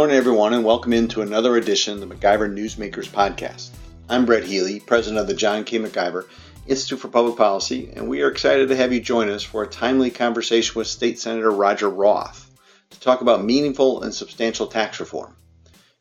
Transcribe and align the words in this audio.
morning, 0.00 0.16
everyone, 0.16 0.54
and 0.54 0.64
welcome 0.64 0.94
into 0.94 1.20
another 1.20 1.56
edition 1.58 1.92
of 1.92 2.00
the 2.00 2.14
MacIver 2.14 2.50
Newsmakers 2.50 3.06
podcast. 3.06 3.68
I'm 4.08 4.24
Brett 4.24 4.44
Healy, 4.44 4.80
president 4.80 5.20
of 5.20 5.26
the 5.26 5.34
John 5.34 5.62
K. 5.62 5.78
MacIver 5.78 6.24
Institute 6.66 7.00
for 7.00 7.08
Public 7.08 7.36
Policy, 7.36 7.92
and 7.94 8.08
we 8.08 8.22
are 8.22 8.30
excited 8.30 8.70
to 8.70 8.76
have 8.76 8.94
you 8.94 9.00
join 9.00 9.28
us 9.28 9.42
for 9.42 9.62
a 9.62 9.68
timely 9.68 10.10
conversation 10.10 10.72
with 10.74 10.86
State 10.86 11.18
Senator 11.18 11.50
Roger 11.50 11.90
Roth 11.90 12.50
to 12.88 13.00
talk 13.00 13.20
about 13.20 13.44
meaningful 13.44 14.02
and 14.02 14.14
substantial 14.14 14.68
tax 14.68 15.00
reform. 15.00 15.36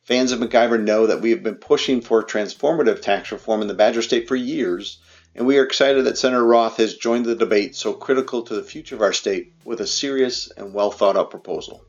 Fans 0.03 0.31
of 0.31 0.39
MacIver 0.39 0.81
know 0.81 1.07
that 1.07 1.19
we 1.19 1.31
have 1.31 1.43
been 1.43 1.55
pushing 1.55 1.99
for 1.99 2.23
transformative 2.23 3.01
tax 3.01 3.33
reform 3.33 3.61
in 3.61 3.67
the 3.67 3.73
Badger 3.73 4.01
State 4.01 4.29
for 4.29 4.37
years, 4.37 4.99
and 5.35 5.45
we 5.45 5.57
are 5.57 5.65
excited 5.65 6.05
that 6.05 6.17
Senator 6.17 6.45
Roth 6.45 6.77
has 6.77 6.95
joined 6.95 7.25
the 7.25 7.35
debate 7.35 7.75
so 7.75 7.91
critical 7.91 8.43
to 8.43 8.55
the 8.55 8.63
future 8.63 8.95
of 8.95 9.01
our 9.01 9.11
state 9.11 9.51
with 9.65 9.81
a 9.81 9.85
serious 9.85 10.49
and 10.55 10.73
well 10.73 10.89
thought 10.89 11.17
out 11.17 11.31
proposal. 11.31 11.83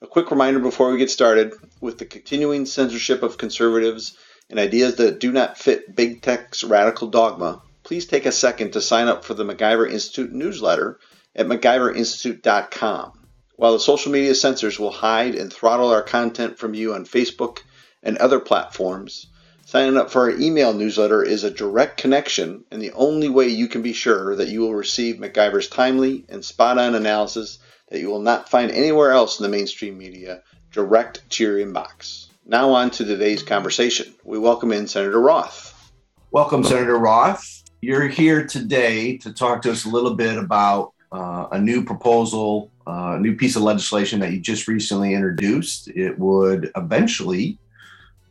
A 0.00 0.06
quick 0.06 0.30
reminder 0.30 0.60
before 0.60 0.92
we 0.92 0.98
get 0.98 1.10
started 1.10 1.54
with 1.80 1.98
the 1.98 2.04
continuing 2.04 2.66
censorship 2.66 3.24
of 3.24 3.36
conservatives 3.36 4.16
and 4.48 4.60
ideas 4.60 4.94
that 4.94 5.18
do 5.18 5.32
not 5.32 5.58
fit 5.58 5.96
big 5.96 6.22
tech's 6.22 6.62
radical 6.62 7.08
dogma, 7.08 7.62
please 7.82 8.06
take 8.06 8.24
a 8.24 8.30
second 8.30 8.74
to 8.74 8.80
sign 8.80 9.08
up 9.08 9.24
for 9.24 9.34
the 9.34 9.44
MacIver 9.44 9.90
Institute 9.90 10.30
newsletter 10.32 11.00
at 11.34 11.48
MacIverInstitute.com. 11.48 13.12
While 13.56 13.72
the 13.72 13.80
social 13.80 14.12
media 14.12 14.36
censors 14.36 14.78
will 14.78 14.92
hide 14.92 15.34
and 15.34 15.52
throttle 15.52 15.90
our 15.90 16.02
content 16.02 16.60
from 16.60 16.74
you 16.74 16.94
on 16.94 17.04
Facebook 17.04 17.58
and 18.00 18.16
other 18.18 18.38
platforms, 18.38 19.26
signing 19.66 19.96
up 19.96 20.12
for 20.12 20.30
our 20.30 20.38
email 20.38 20.74
newsletter 20.74 21.24
is 21.24 21.42
a 21.42 21.50
direct 21.50 21.96
connection 21.96 22.64
and 22.70 22.80
the 22.80 22.92
only 22.92 23.28
way 23.28 23.48
you 23.48 23.66
can 23.66 23.82
be 23.82 23.92
sure 23.92 24.36
that 24.36 24.46
you 24.46 24.60
will 24.60 24.76
receive 24.76 25.16
MacIver's 25.16 25.68
timely 25.68 26.24
and 26.28 26.44
spot 26.44 26.78
on 26.78 26.94
analysis 26.94 27.58
that 27.90 28.00
you 28.00 28.08
will 28.08 28.20
not 28.20 28.48
find 28.48 28.70
anywhere 28.70 29.12
else 29.12 29.38
in 29.38 29.42
the 29.42 29.48
mainstream 29.48 29.96
media 29.96 30.42
direct 30.72 31.28
to 31.30 31.44
your 31.44 31.58
inbox. 31.58 32.26
Now, 32.46 32.70
on 32.70 32.90
to 32.92 33.04
today's 33.04 33.42
conversation. 33.42 34.14
We 34.24 34.38
welcome 34.38 34.72
in 34.72 34.86
Senator 34.86 35.20
Roth. 35.20 35.92
Welcome, 36.30 36.64
Senator 36.64 36.98
Roth. 36.98 37.62
You're 37.80 38.08
here 38.08 38.46
today 38.46 39.16
to 39.18 39.32
talk 39.32 39.62
to 39.62 39.70
us 39.70 39.84
a 39.84 39.88
little 39.88 40.14
bit 40.14 40.36
about 40.36 40.92
uh, 41.12 41.46
a 41.52 41.58
new 41.58 41.84
proposal, 41.84 42.70
uh, 42.86 43.14
a 43.16 43.20
new 43.20 43.36
piece 43.36 43.56
of 43.56 43.62
legislation 43.62 44.20
that 44.20 44.32
you 44.32 44.40
just 44.40 44.68
recently 44.68 45.14
introduced. 45.14 45.88
It 45.88 46.18
would 46.18 46.70
eventually 46.76 47.58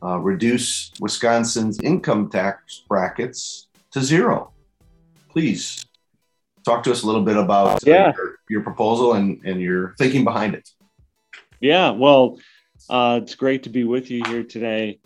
uh, 0.04 0.20
reduce 0.20 0.92
Wisconsin's 1.00 1.80
income 1.82 2.30
tax 2.30 2.84
brackets 2.88 3.68
to 3.92 4.02
zero. 4.02 4.52
Please 5.30 5.87
talk 6.68 6.84
to 6.84 6.92
us 6.92 7.04
a 7.04 7.06
little 7.06 7.24
bit 7.24 7.38
about 7.38 7.76
uh, 7.76 7.80
yeah. 7.84 8.14
your, 8.16 8.36
your, 8.50 8.62
proposal 8.62 9.14
and, 9.14 9.42
and 9.46 9.62
your 9.62 9.96
thinking 9.98 10.24
behind 10.24 10.54
it. 10.54 10.70
Yeah, 11.60 11.92
well, 11.92 12.40
uh, 12.90 13.22
it's 13.24 13.36
great 13.36 13.64
to 13.64 13.70
be 13.70 13.84
with 13.84 14.12
you 14.12 14.24
here 14.26 14.44
today. 14.44 15.00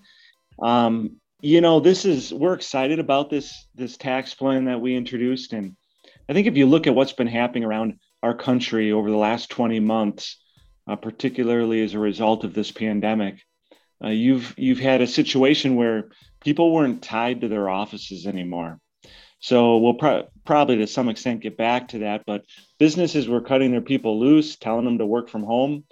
Um, 0.61 1.17
you 1.39 1.61
know, 1.61 1.79
this 1.79 2.05
is 2.05 2.33
we're 2.33 2.53
excited 2.53 2.99
about 2.99 3.29
this 3.29 3.67
this 3.75 3.97
tax 3.97 4.33
plan 4.33 4.65
that 4.65 4.81
we 4.81 4.95
introduced, 4.95 5.53
and 5.53 5.75
I 6.29 6.33
think 6.33 6.47
if 6.47 6.57
you 6.57 6.65
look 6.65 6.87
at 6.87 6.95
what's 6.95 7.13
been 7.13 7.27
happening 7.27 7.63
around 7.63 7.99
our 8.21 8.35
country 8.35 8.91
over 8.91 9.09
the 9.09 9.17
last 9.17 9.49
20 9.49 9.79
months, 9.79 10.37
uh, 10.87 10.95
particularly 10.95 11.83
as 11.83 11.93
a 11.93 11.99
result 11.99 12.43
of 12.43 12.53
this 12.53 12.71
pandemic, 12.71 13.41
uh, 14.03 14.09
you've 14.09 14.53
you've 14.57 14.79
had 14.79 15.01
a 15.01 15.07
situation 15.07 15.75
where 15.75 16.09
people 16.43 16.73
weren't 16.73 17.01
tied 17.01 17.41
to 17.41 17.47
their 17.47 17.69
offices 17.69 18.27
anymore. 18.27 18.79
So 19.41 19.77
we'll 19.77 19.95
pro- 19.95 20.27
probably 20.45 20.77
to 20.77 20.87
some 20.87 21.09
extent 21.09 21.41
get 21.41 21.57
back 21.57 21.89
to 21.89 21.99
that, 21.99 22.23
but 22.25 22.45
businesses 22.79 23.27
were 23.27 23.41
cutting 23.41 23.71
their 23.71 23.81
people 23.81 24.19
loose, 24.19 24.55
telling 24.55 24.85
them 24.85 24.99
to 24.99 25.05
work 25.05 25.29
from 25.29 25.43
home 25.43 25.83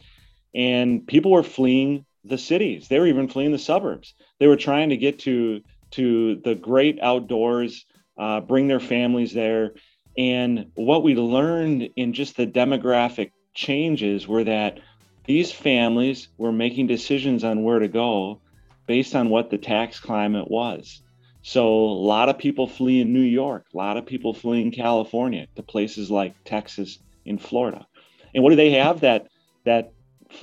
and 0.53 1.05
people 1.05 1.31
were 1.31 1.43
fleeing 1.43 2.05
the 2.23 2.37
cities. 2.37 2.87
They 2.87 2.99
were 2.99 3.07
even 3.07 3.27
fleeing 3.27 3.51
the 3.51 3.59
suburbs. 3.59 4.13
They 4.39 4.47
were 4.47 4.57
trying 4.57 4.89
to 4.89 4.97
get 4.97 5.19
to 5.19 5.61
to 5.91 6.35
the 6.43 6.53
great 6.53 6.99
outdoors, 7.01 7.85
uh, 8.17 8.41
bring 8.41 8.67
their 8.67 8.79
families 8.79 9.33
there. 9.33 9.73
And 10.17 10.67
what 10.75 11.03
we 11.03 11.15
learned 11.15 11.89
in 11.95 12.13
just 12.13 12.37
the 12.37 12.45
demographic 12.45 13.31
changes 13.55 14.27
were 14.27 14.43
that 14.43 14.79
these 15.25 15.51
families 15.51 16.27
were 16.37 16.51
making 16.51 16.87
decisions 16.87 17.43
on 17.43 17.63
where 17.63 17.79
to 17.79 17.87
go 17.87 18.41
based 18.85 19.15
on 19.15 19.29
what 19.29 19.49
the 19.49 19.57
tax 19.57 19.99
climate 19.99 20.49
was. 20.49 21.01
So 21.41 21.67
a 21.67 21.99
lot 22.13 22.29
of 22.29 22.37
people 22.37 22.67
flee 22.67 23.01
in 23.01 23.13
New 23.13 23.21
York, 23.21 23.65
a 23.73 23.77
lot 23.77 23.97
of 23.97 24.05
people 24.05 24.33
flee 24.33 24.61
in 24.61 24.71
California 24.71 25.47
to 25.55 25.63
places 25.63 26.11
like 26.11 26.35
Texas 26.43 26.99
and 27.25 27.41
Florida. 27.41 27.87
And 28.33 28.43
what 28.43 28.49
do 28.49 28.55
they 28.55 28.71
have 28.71 29.01
that 29.01 29.27
that 29.65 29.91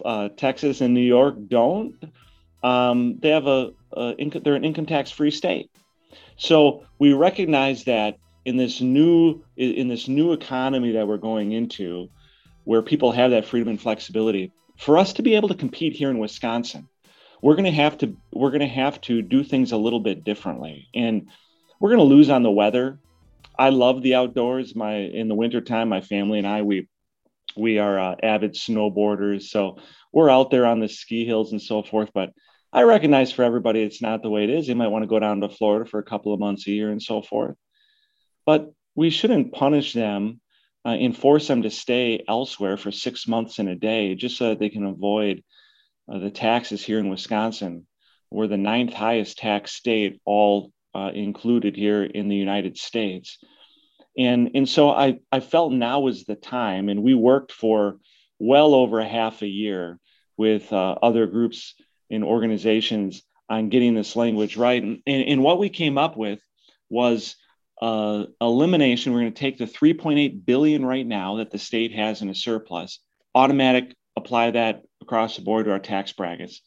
uh, 0.05 0.29
Texas 0.37 0.81
and 0.81 0.95
New 0.95 1.01
York 1.01 1.37
don't. 1.49 1.95
Um, 2.63 3.19
they 3.21 3.31
have 3.31 3.47
a, 3.47 3.73
a 3.93 4.15
they're 4.43 4.55
an 4.55 4.65
income 4.65 4.87
tax 4.87 5.11
free 5.11 5.31
state. 5.31 5.71
So 6.37 6.85
we 6.99 7.13
recognize 7.13 7.85
that 7.85 8.17
in 8.45 8.57
this 8.57 8.81
new 8.81 9.43
in 9.57 9.89
this 9.89 10.09
new 10.09 10.33
economy 10.33 10.93
that 10.93 11.07
we're 11.07 11.17
going 11.17 11.53
into, 11.53 12.09
where 12.65 12.83
people 12.83 13.13
have 13.13 13.31
that 13.31 13.47
freedom 13.47 13.69
and 13.69 13.81
flexibility, 13.81 14.53
for 14.79 14.99
us 14.99 15.13
to 15.15 15.23
be 15.23 15.35
able 15.35 15.49
to 15.49 15.55
compete 15.55 15.95
here 15.95 16.11
in 16.11 16.19
Wisconsin, 16.19 16.89
we're 17.43 17.55
going 17.55 17.65
to 17.65 17.71
have 17.71 17.99
to 17.99 18.17
we're 18.33 18.51
going 18.51 18.61
to 18.61 18.67
have 18.67 19.01
to 19.03 19.23
do 19.23 19.45
things 19.45 19.73
a 19.73 19.77
little 19.77 20.01
bit 20.01 20.25
differently, 20.25 20.89
and 20.95 21.29
we're 21.81 21.91
going 21.91 22.09
to 22.09 22.15
lose 22.15 22.31
on 22.31 22.43
the 22.43 22.51
weather. 22.51 22.99
I 23.59 23.71
love 23.71 24.03
the 24.03 24.15
outdoors. 24.15 24.75
My 24.75 24.95
in 24.97 25.29
the 25.29 25.35
wintertime, 25.35 25.89
my 25.89 26.01
family 26.01 26.39
and 26.39 26.47
I 26.47 26.63
we 26.63 26.89
we 27.57 27.79
are 27.79 27.99
uh, 27.99 28.17
avid 28.23 28.55
snowboarders, 28.55 29.45
so 29.45 29.79
we're 30.13 30.31
out 30.31 30.51
there 30.51 30.67
on 30.67 30.81
the 30.81 30.89
ski 30.89 31.25
hills 31.25 31.53
and 31.53 31.63
so 31.63 31.83
forth. 31.83 32.11
But 32.15 32.33
I 32.73 32.83
recognize 32.83 33.33
for 33.33 33.43
everybody, 33.43 33.81
it's 33.81 34.03
not 34.03 34.23
the 34.23 34.31
way 34.31 34.45
it 34.45 34.51
is. 34.51 34.67
They 34.67 34.75
might 34.75 34.89
want 34.89 35.03
to 35.03 35.09
go 35.09 35.19
down 35.19 35.41
to 35.41 35.49
Florida 35.49 35.89
for 35.89 35.99
a 35.99 36.05
couple 36.05 36.35
of 36.35 36.41
months 36.41 36.67
a 36.67 36.73
year 36.73 36.91
and 36.91 37.03
so 37.03 37.23
forth. 37.23 37.57
But 38.45 38.73
we 38.95 39.11
shouldn't 39.11 39.53
punish 39.53 39.93
them 39.93 40.41
uh, 40.85 40.91
and 40.91 41.17
force 41.17 41.49
them 41.49 41.63
to 41.63 41.71
stay 41.71 42.23
elsewhere 42.29 42.77
for 42.77 42.91
six 42.91 43.27
months 43.27 43.59
in 43.59 43.69
a 43.69 43.75
day 43.77 44.15
just 44.15 44.37
so 44.37 44.51
that 44.51 44.59
they 44.59 44.69
can 44.69 44.85
avoid 44.85 45.43
uh, 46.13 46.19
the 46.19 46.31
taxes 46.31 46.85
here 46.85 46.99
in 46.99 47.09
Wisconsin. 47.09 47.87
We're 48.31 48.49
the 48.49 48.57
ninth 48.57 48.93
highest 48.93 49.39
tax 49.39 49.73
state, 49.73 50.21
all 50.25 50.73
uh, 50.95 51.11
included 51.15 51.77
here 51.77 52.03
in 52.03 52.29
the 52.29 52.37
United 52.37 52.77
States 52.77 53.39
and 54.17 54.51
and 54.55 54.69
so 54.69 54.91
I 54.91 55.19
I 55.31 55.41
felt 55.41 55.73
now 55.73 56.01
was 56.01 56.25
the 56.25 56.37
time, 56.37 56.89
and 56.89 57.03
we 57.03 57.15
worked 57.15 57.53
for 57.53 57.99
well 58.39 58.75
over 58.75 59.01
a 59.01 59.09
half 59.09 59.43
a 59.43 59.47
year 59.47 59.99
with 60.37 60.73
uh, 60.73 60.97
other 61.03 61.27
groups 61.27 61.75
and 62.11 62.25
organizations 62.25 63.23
on 63.49 63.69
getting 63.69 63.95
this 63.95 64.17
language 64.17 64.57
right. 64.57 64.83
And, 64.83 65.03
and, 65.07 65.23
and 65.29 65.43
what 65.43 65.59
we 65.59 65.69
came 65.69 65.97
up 65.97 66.17
with 66.17 66.41
was 66.91 67.37
uh, 67.81 68.25
elimination. 68.41 69.13
We're 69.13 69.21
going 69.21 69.33
to 69.33 69.41
take 69.41 69.57
the 69.57 69.67
3.8 69.67 70.45
billion 70.45 70.85
right 70.85 71.07
now 71.07 71.37
that 71.37 71.51
the 71.51 71.59
state 71.59 71.93
has 71.95 72.21
in 72.21 72.29
a 72.29 72.35
surplus, 72.35 73.01
automatic 73.35 73.95
apply 74.17 74.53
that 74.53 74.83
across 75.07 75.37
the 75.37 75.43
board 75.43 75.67
to 75.67 75.73
our 75.73 75.79
tax 75.79 76.13
brackets. 76.13 76.61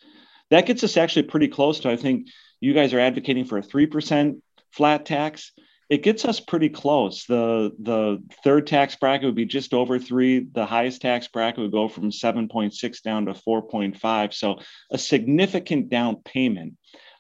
That 0.49 0.65
gets 0.65 0.83
us 0.83 0.97
actually 0.97 1.23
pretty 1.23 1.47
close 1.47 1.81
to. 1.81 1.91
I 1.91 1.95
think 1.95 2.27
you 2.59 2.73
guys 2.73 2.93
are 2.93 2.99
advocating 2.99 3.45
for 3.45 3.57
a 3.57 3.63
three 3.63 3.85
percent 3.85 4.43
flat 4.71 5.05
tax 5.05 5.51
it 5.89 6.03
gets 6.03 6.23
us 6.23 6.39
pretty 6.39 6.69
close. 6.69 7.25
The 7.25 7.71
the 7.79 8.23
third 8.43 8.67
tax 8.67 8.95
bracket 8.95 9.25
would 9.25 9.35
be 9.35 9.45
just 9.45 9.73
over 9.73 9.97
three. 9.97 10.39
The 10.39 10.65
highest 10.65 11.01
tax 11.01 11.27
bracket 11.27 11.61
would 11.61 11.71
go 11.71 11.87
from 11.87 12.11
7.6 12.11 13.01
down 13.01 13.25
to 13.25 13.33
4.5. 13.33 14.33
So 14.33 14.59
a 14.91 14.97
significant 14.99 15.89
down 15.89 16.17
payment 16.23 16.75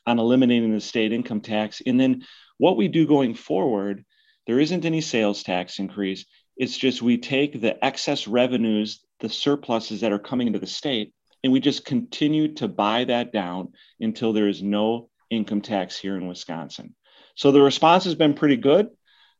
on 0.05 0.19
eliminating 0.19 0.73
the 0.73 0.81
state 0.81 1.11
income 1.11 1.41
tax. 1.41 1.81
And 1.85 1.99
then 1.99 2.23
what 2.57 2.77
we 2.77 2.87
do 2.87 3.07
going 3.07 3.33
forward, 3.33 4.05
there 4.45 4.59
isn't 4.59 4.85
any 4.85 5.01
sales 5.01 5.41
tax 5.41 5.79
increase. 5.79 6.25
It's 6.59 6.77
just 6.77 7.01
we 7.01 7.17
take 7.17 7.59
the 7.59 7.83
excess 7.83 8.27
revenues, 8.27 8.99
the 9.21 9.29
surpluses 9.29 10.01
that 10.01 10.11
are 10.11 10.19
coming 10.19 10.45
into 10.45 10.59
the 10.59 10.67
state, 10.67 11.13
and 11.43 11.53
we 11.53 11.61
just 11.61 11.85
continue 11.85 12.53
to 12.55 12.67
buy 12.67 13.05
that 13.05 13.31
down 13.31 13.69
until 13.99 14.33
there 14.33 14.49
is 14.49 14.61
no 14.61 15.09
income 15.29 15.61
tax 15.61 15.97
here 15.97 16.17
in 16.17 16.27
Wisconsin. 16.27 16.93
So 17.35 17.51
the 17.51 17.61
response 17.61 18.03
has 18.03 18.15
been 18.15 18.33
pretty 18.33 18.57
good. 18.57 18.89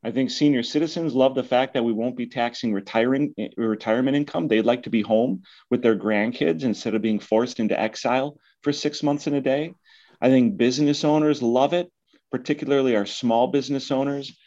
I 0.02 0.12
think 0.12 0.32
senior 0.32 0.64
citizens 0.64 1.14
love 1.14 1.36
the 1.36 1.44
fact 1.44 1.74
that 1.74 1.84
we 1.84 1.92
won't 1.92 2.16
be 2.16 2.28
taxing 2.28 2.74
retiring 2.74 3.36
retirement 3.58 4.16
income. 4.16 4.48
They'd 4.48 4.66
like 4.66 4.84
to 4.84 4.90
be 4.90 5.02
home 5.02 5.44
with 5.70 5.82
their 5.82 5.98
grandkids 5.98 6.64
instead 6.64 6.96
of 6.96 7.02
being 7.02 7.20
forced 7.20 7.60
into 7.60 7.78
exile 7.78 8.38
for 8.64 8.72
six 8.72 9.04
months 9.04 9.28
in 9.28 9.34
a 9.34 9.42
day. 9.42 9.74
I 10.22 10.30
think 10.30 10.56
business 10.56 11.04
owners 11.04 11.42
love 11.42 11.74
it, 11.74 11.92
particularly 12.32 12.96
our 12.96 13.06
small 13.06 13.48
business 13.48 13.92
owners. 13.92 14.38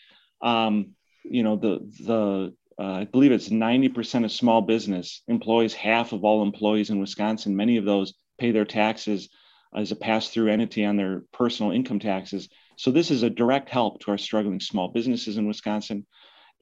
Um, 0.41 0.95
you 1.23 1.43
know, 1.43 1.57
the 1.57 1.81
the 2.05 2.55
uh, 2.79 2.83
I 2.83 3.05
believe 3.05 3.33
it's 3.33 3.49
90% 3.49 4.25
of 4.25 4.33
small 4.33 4.63
business 4.63 5.23
employs 5.29 5.75
half 5.75 6.13
of 6.13 6.25
all 6.25 6.43
employees 6.43 6.91
in 6.91 7.01
Wisconsin. 7.01 7.57
Many 7.57 7.77
of 7.77 7.85
those 7.85 8.15
pay 8.39 8.51
their 8.51 8.65
taxes 8.65 9.29
as 9.75 9.93
a 9.93 9.97
pass-through 9.97 10.51
entity 10.51 10.85
on 10.85 10.97
their 10.97 11.23
personal 11.33 11.73
income 11.73 11.99
taxes. 11.99 12.49
So 12.77 12.91
this 12.91 13.11
is 13.11 13.23
a 13.23 13.31
direct 13.31 13.69
help 13.69 14.01
to 14.01 14.11
our 14.11 14.19
struggling 14.19 14.61
small 14.61 14.89
businesses 14.89 15.37
in 15.37 15.47
Wisconsin. 15.47 16.07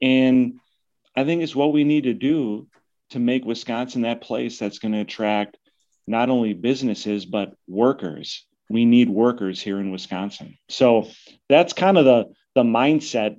And 0.01 0.59
I 1.15 1.23
think 1.23 1.41
it's 1.41 1.55
what 1.55 1.73
we 1.73 1.83
need 1.83 2.03
to 2.03 2.13
do 2.13 2.67
to 3.11 3.19
make 3.19 3.43
Wisconsin 3.45 4.03
that 4.03 4.21
place 4.21 4.57
that's 4.57 4.79
going 4.79 4.93
to 4.93 5.01
attract 5.01 5.57
not 6.07 6.29
only 6.29 6.53
businesses, 6.53 7.25
but 7.25 7.53
workers. 7.67 8.45
We 8.69 8.85
need 8.85 9.09
workers 9.09 9.61
here 9.61 9.79
in 9.79 9.91
Wisconsin. 9.91 10.57
So 10.69 11.09
that's 11.49 11.73
kind 11.73 11.97
of 11.97 12.05
the, 12.05 12.25
the 12.55 12.63
mindset 12.63 13.37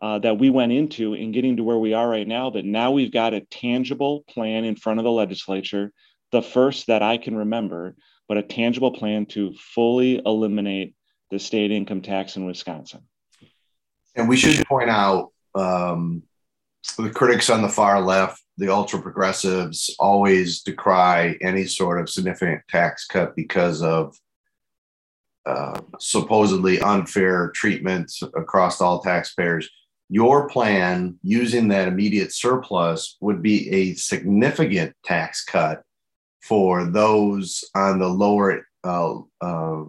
uh, 0.00 0.18
that 0.20 0.38
we 0.38 0.50
went 0.50 0.72
into 0.72 1.14
in 1.14 1.32
getting 1.32 1.56
to 1.56 1.64
where 1.64 1.78
we 1.78 1.94
are 1.94 2.08
right 2.08 2.26
now. 2.26 2.50
That 2.50 2.64
now 2.64 2.90
we've 2.90 3.12
got 3.12 3.34
a 3.34 3.40
tangible 3.40 4.24
plan 4.28 4.64
in 4.64 4.76
front 4.76 5.00
of 5.00 5.04
the 5.04 5.10
legislature, 5.10 5.92
the 6.32 6.42
first 6.42 6.86
that 6.86 7.02
I 7.02 7.18
can 7.18 7.36
remember, 7.36 7.96
but 8.28 8.38
a 8.38 8.42
tangible 8.42 8.92
plan 8.92 9.26
to 9.26 9.54
fully 9.54 10.20
eliminate 10.24 10.94
the 11.30 11.38
state 11.38 11.70
income 11.70 12.02
tax 12.02 12.36
in 12.36 12.44
Wisconsin. 12.44 13.02
And 14.14 14.28
we 14.28 14.36
should 14.36 14.66
point 14.66 14.90
out 14.90 15.32
um, 15.54 16.22
the 16.96 17.10
critics 17.10 17.50
on 17.50 17.62
the 17.62 17.68
far 17.68 18.00
left, 18.00 18.42
the 18.56 18.72
ultra 18.72 19.00
progressives, 19.00 19.94
always 19.98 20.62
decry 20.62 21.36
any 21.40 21.66
sort 21.66 22.00
of 22.00 22.08
significant 22.08 22.62
tax 22.68 23.06
cut 23.06 23.36
because 23.36 23.82
of 23.82 24.16
uh, 25.46 25.80
supposedly 25.98 26.80
unfair 26.80 27.50
treatment 27.54 28.12
across 28.36 28.80
all 28.80 29.00
taxpayers. 29.00 29.68
Your 30.08 30.48
plan 30.48 31.18
using 31.22 31.68
that 31.68 31.88
immediate 31.88 32.32
surplus 32.32 33.16
would 33.20 33.42
be 33.42 33.68
a 33.70 33.94
significant 33.94 34.94
tax 35.04 35.44
cut 35.44 35.82
for 36.42 36.86
those 36.86 37.64
on 37.74 37.98
the 37.98 38.08
lower 38.08 38.66
uh, 38.84 39.18
uh, 39.40 39.84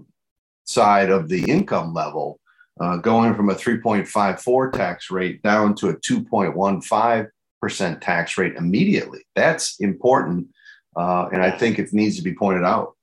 side 0.65 1.09
of 1.09 1.29
the 1.29 1.49
income 1.49 1.93
level, 1.93 2.39
uh, 2.81 2.97
going 2.97 3.33
from 3.33 3.49
a 3.49 3.55
3.54 3.55 4.73
tax 4.73 5.09
rate 5.09 5.41
down 5.41 5.73
to 5.75 5.87
a 5.89 5.95
2.15% 5.95 8.01
tax 8.01 8.37
rate 8.37 8.55
immediately. 8.55 9.21
That's 9.35 9.79
important. 9.79 10.47
Uh, 10.95 11.29
and 11.31 11.41
I 11.41 11.51
think 11.51 11.79
it 11.79 11.93
needs 11.93 12.17
to 12.17 12.23
be 12.23 12.35
pointed 12.35 12.65
out. 12.65 12.95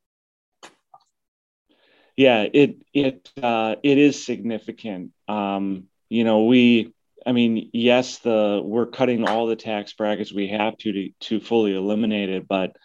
Yeah, 2.16 2.46
it 2.50 2.76
it 2.94 3.30
uh, 3.42 3.76
it 3.82 3.98
is 3.98 4.24
significant. 4.24 5.12
Um, 5.28 5.84
you 6.08 6.24
know, 6.24 6.44
we 6.44 6.94
I 7.26 7.32
mean, 7.32 7.70
yes, 7.72 8.18
the 8.18 8.62
we're 8.64 8.86
cutting 8.86 9.28
all 9.28 9.46
the 9.46 9.56
tax 9.56 9.92
brackets 9.92 10.32
we 10.32 10.48
have 10.48 10.76
to 10.78 10.92
to, 10.92 11.10
to 11.20 11.40
fully 11.40 11.74
eliminate 11.74 12.30
it, 12.30 12.46
but 12.46 12.76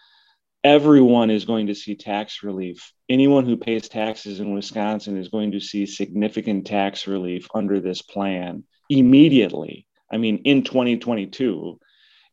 everyone 0.64 1.30
is 1.30 1.46
going 1.46 1.68
to 1.68 1.76
see 1.76 1.96
tax 1.96 2.44
relief. 2.44 2.92
Anyone 3.08 3.46
who 3.46 3.58
pays 3.58 3.88
taxes 3.88 4.40
in 4.40 4.54
Wisconsin 4.54 5.18
is 5.18 5.30
going 5.30 5.52
to 5.52 5.60
see 5.60 5.86
significant 5.86 6.66
tax 6.66 7.08
relief 7.08 7.48
under 7.54 7.80
this 7.80 8.02
plan 8.02 8.64
immediately. 8.90 9.86
I 10.12 10.18
mean, 10.18 10.42
in 10.44 10.64
2022. 10.64 11.80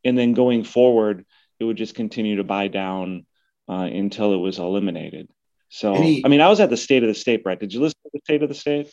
And 0.05 0.17
then 0.17 0.33
going 0.33 0.65
forward, 0.65 1.25
it 1.59 1.65
would 1.65 1.77
just 1.77 1.95
continue 1.95 2.37
to 2.37 2.45
buy 2.45 2.69
down 2.69 3.27
uh, 3.69 3.89
until 3.93 4.33
it 4.33 4.39
was 4.39 4.59
eliminated. 4.59 5.29
So, 5.69 5.95
Any, 5.95 6.25
I 6.25 6.29
mean, 6.29 6.41
I 6.41 6.49
was 6.49 6.61
at 6.61 6.71
the 6.71 6.77
state 6.77 7.03
of 7.03 7.09
the 7.09 7.15
state, 7.15 7.43
right? 7.45 7.59
Did 7.59 7.75
you 7.75 7.81
listen 7.81 7.99
to 8.05 8.11
the 8.15 8.21
state 8.25 8.43
of 8.43 8.49
the 8.49 8.55
state? 8.55 8.91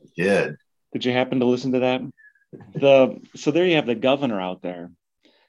I 0.00 0.06
did. 0.16 0.56
Did 0.92 1.04
you 1.04 1.12
happen 1.12 1.40
to 1.40 1.46
listen 1.46 1.72
to 1.72 1.80
that? 1.80 2.00
The 2.74 3.20
so 3.36 3.50
there 3.50 3.66
you 3.66 3.76
have 3.76 3.86
the 3.86 3.94
governor 3.94 4.40
out 4.40 4.62
there 4.62 4.90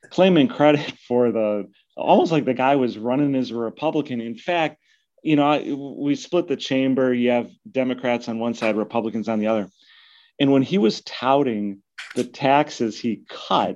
claiming 0.09 0.47
credit 0.47 0.93
for 1.07 1.31
the 1.31 1.69
almost 1.95 2.31
like 2.31 2.45
the 2.45 2.53
guy 2.53 2.75
was 2.75 2.97
running 2.97 3.35
as 3.35 3.51
a 3.51 3.55
Republican. 3.55 4.21
In 4.21 4.35
fact, 4.35 4.77
you 5.23 5.35
know, 5.35 5.95
we 5.99 6.15
split 6.15 6.47
the 6.47 6.55
chamber. 6.55 7.13
You 7.13 7.31
have 7.31 7.49
Democrats 7.69 8.29
on 8.29 8.39
one 8.39 8.53
side, 8.53 8.77
Republicans 8.77 9.27
on 9.27 9.39
the 9.39 9.47
other. 9.47 9.69
And 10.39 10.51
when 10.51 10.61
he 10.61 10.77
was 10.77 11.01
touting 11.01 11.81
the 12.15 12.23
taxes 12.23 12.97
he 12.97 13.23
cut, 13.27 13.75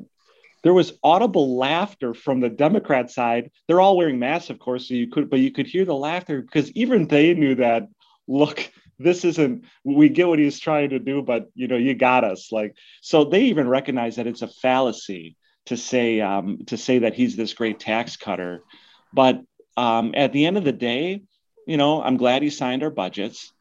there 0.64 0.74
was 0.74 0.98
audible 1.04 1.58
laughter 1.58 2.14
from 2.14 2.40
the 2.40 2.50
Democrat 2.50 3.12
side. 3.12 3.52
They're 3.68 3.82
all 3.82 3.98
wearing 3.98 4.20
masks, 4.20 4.50
of 4.50 4.60
course, 4.60 4.88
so 4.88 4.94
you 4.94 5.10
could, 5.10 5.30
but 5.30 5.40
you 5.40 5.52
could 5.52 5.68
hear 5.68 5.84
the 5.84 5.96
laughter 5.96 6.42
because 6.42 6.72
even 6.72 7.08
they 7.08 7.34
knew 7.34 7.56
that. 7.56 7.88
Look, 8.26 8.72
this 9.04 9.26
isn't. 9.26 9.66
We 9.84 10.10
get 10.10 10.28
what 10.28 10.40
he's 10.40 10.60
trying 10.60 10.90
to 10.92 11.00
do, 11.00 11.22
but 11.22 11.50
you 11.56 11.68
know, 11.68 11.78
you 11.78 11.96
got 11.96 12.24
us. 12.24 12.52
Like, 12.52 12.76
so 13.02 13.26
they 13.26 13.44
even 13.46 13.68
recognize 13.68 14.16
that 14.16 14.28
it's 14.28 14.42
a 14.42 14.48
fallacy 14.48 15.38
to 15.68 15.78
say 15.78 16.22
um, 16.22 16.60
to 16.68 16.78
say 16.78 17.00
that 17.00 17.14
he's 17.14 17.36
this 17.36 17.54
great 17.54 17.80
tax 17.80 18.18
cutter. 18.18 18.64
But 19.14 19.42
um, 19.78 20.14
at 20.16 20.34
the 20.34 20.46
end 20.46 20.58
of 20.58 20.64
the 20.64 20.72
day, 20.72 21.24
you 21.68 21.78
know, 21.78 22.02
I'm 22.02 22.18
glad 22.18 22.42
he 22.42 22.50
signed 22.50 22.84
our 22.84 22.90
budgets. 22.90 23.52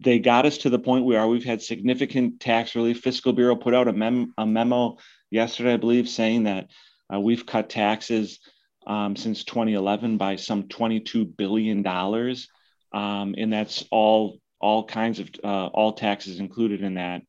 They 0.00 0.18
got 0.18 0.46
us 0.46 0.58
to 0.58 0.70
the 0.70 0.78
point 0.78 1.04
where 1.04 1.26
we've 1.26 1.44
had 1.44 1.62
significant 1.62 2.40
tax 2.40 2.74
relief. 2.74 3.00
Fiscal 3.00 3.32
Bureau 3.32 3.56
put 3.56 3.74
out 3.74 3.88
a, 3.88 3.92
mem- 3.92 4.32
a 4.38 4.46
memo 4.46 4.98
yesterday, 5.30 5.74
I 5.74 5.78
believe, 5.78 6.08
saying 6.08 6.44
that 6.44 6.68
uh, 7.12 7.18
we've 7.18 7.46
cut 7.46 7.68
taxes 7.68 8.38
um, 8.86 9.16
since 9.16 9.44
2011 9.44 10.16
by 10.16 10.36
some 10.36 10.68
22 10.68 11.24
billion 11.24 11.82
dollars, 11.82 12.48
um, 12.92 13.34
and 13.36 13.52
that's 13.52 13.84
all 13.90 14.38
all 14.60 14.84
kinds 14.84 15.18
of 15.18 15.30
uh, 15.42 15.66
all 15.66 15.92
taxes 15.92 16.40
included 16.40 16.82
in 16.82 16.94
that. 16.94 17.22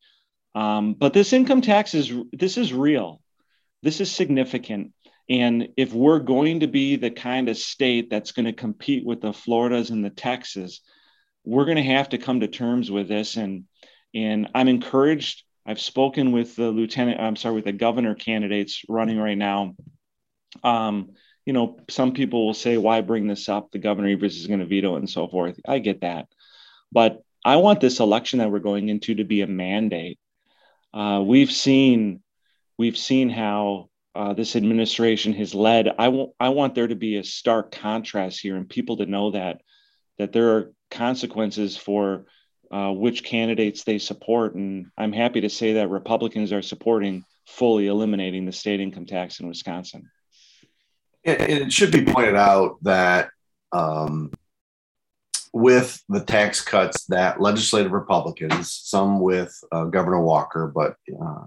Um, 0.55 0.93
but 0.93 1.13
this 1.13 1.33
income 1.33 1.61
tax 1.61 1.93
is 1.93 2.11
this 2.31 2.57
is 2.57 2.73
real. 2.73 3.21
This 3.83 4.01
is 4.01 4.11
significant. 4.11 4.93
And 5.29 5.69
if 5.77 5.93
we're 5.93 6.19
going 6.19 6.61
to 6.61 6.67
be 6.67 6.95
the 6.95 7.11
kind 7.11 7.49
of 7.49 7.57
state 7.57 8.09
that's 8.09 8.31
going 8.31 8.47
to 8.47 8.53
compete 8.53 9.05
with 9.05 9.21
the 9.21 9.31
Floridas 9.31 9.91
and 9.91 10.03
the 10.03 10.09
Texas, 10.09 10.81
we're 11.45 11.65
going 11.65 11.77
to 11.77 11.83
have 11.83 12.09
to 12.09 12.17
come 12.17 12.39
to 12.39 12.47
terms 12.47 12.89
with 12.89 13.07
this. 13.07 13.37
And 13.37 13.65
and 14.13 14.49
I'm 14.55 14.67
encouraged. 14.67 15.43
I've 15.65 15.79
spoken 15.79 16.31
with 16.31 16.55
the 16.55 16.69
lieutenant. 16.71 17.19
I'm 17.19 17.35
sorry, 17.35 17.55
with 17.55 17.65
the 17.65 17.71
governor 17.71 18.15
candidates 18.15 18.81
running 18.89 19.19
right 19.19 19.37
now. 19.37 19.75
Um, 20.63 21.11
you 21.45 21.53
know, 21.53 21.77
some 21.89 22.13
people 22.13 22.45
will 22.45 22.53
say, 22.53 22.77
"Why 22.77 23.01
bring 23.01 23.27
this 23.27 23.47
up? 23.49 23.71
The 23.71 23.79
governor 23.79 24.09
Evers 24.09 24.37
is 24.37 24.47
going 24.47 24.59
to 24.59 24.65
veto 24.65 24.95
it 24.95 24.99
and 24.99 25.09
so 25.09 25.27
forth." 25.27 25.59
I 25.67 25.79
get 25.79 26.01
that, 26.01 26.27
but 26.91 27.21
I 27.43 27.57
want 27.57 27.81
this 27.81 27.99
election 27.99 28.39
that 28.39 28.51
we're 28.51 28.59
going 28.59 28.89
into 28.89 29.15
to 29.15 29.23
be 29.23 29.41
a 29.41 29.47
mandate. 29.47 30.19
Uh, 30.93 31.23
we've 31.25 31.51
seen 31.51 32.21
we've 32.77 32.97
seen 32.97 33.29
how 33.29 33.89
uh, 34.15 34.33
this 34.33 34.55
administration 34.55 35.33
has 35.33 35.53
led. 35.53 35.87
I, 35.87 36.05
w- 36.05 36.33
I 36.39 36.49
want 36.49 36.75
there 36.75 36.87
to 36.87 36.95
be 36.95 37.17
a 37.17 37.23
stark 37.23 37.71
contrast 37.71 38.39
here 38.39 38.55
and 38.55 38.67
people 38.67 38.97
to 38.97 39.05
know 39.05 39.31
that 39.31 39.61
that 40.17 40.33
there 40.33 40.55
are 40.55 40.73
consequences 40.91 41.77
for 41.77 42.25
uh, 42.71 42.91
which 42.91 43.23
candidates 43.23 43.83
they 43.83 43.97
support. 43.97 44.55
And 44.55 44.87
I'm 44.97 45.13
happy 45.13 45.41
to 45.41 45.49
say 45.49 45.73
that 45.73 45.89
Republicans 45.89 46.51
are 46.51 46.61
supporting 46.61 47.23
fully 47.47 47.87
eliminating 47.87 48.45
the 48.45 48.51
state 48.51 48.79
income 48.79 49.05
tax 49.05 49.39
in 49.39 49.47
Wisconsin. 49.47 50.09
It, 51.23 51.41
it 51.41 51.73
should 51.73 51.91
be 51.91 52.05
pointed 52.05 52.35
out 52.35 52.77
that 52.83 53.29
um, 53.71 54.31
with 55.53 56.01
the 56.09 56.23
tax 56.23 56.61
cuts 56.61 57.05
that 57.05 57.41
legislative 57.41 57.91
Republicans, 57.91 58.71
some 58.71 59.19
with 59.19 59.57
uh, 59.71 59.85
Governor 59.85 60.21
Walker, 60.21 60.71
but 60.73 60.95
uh, 61.21 61.45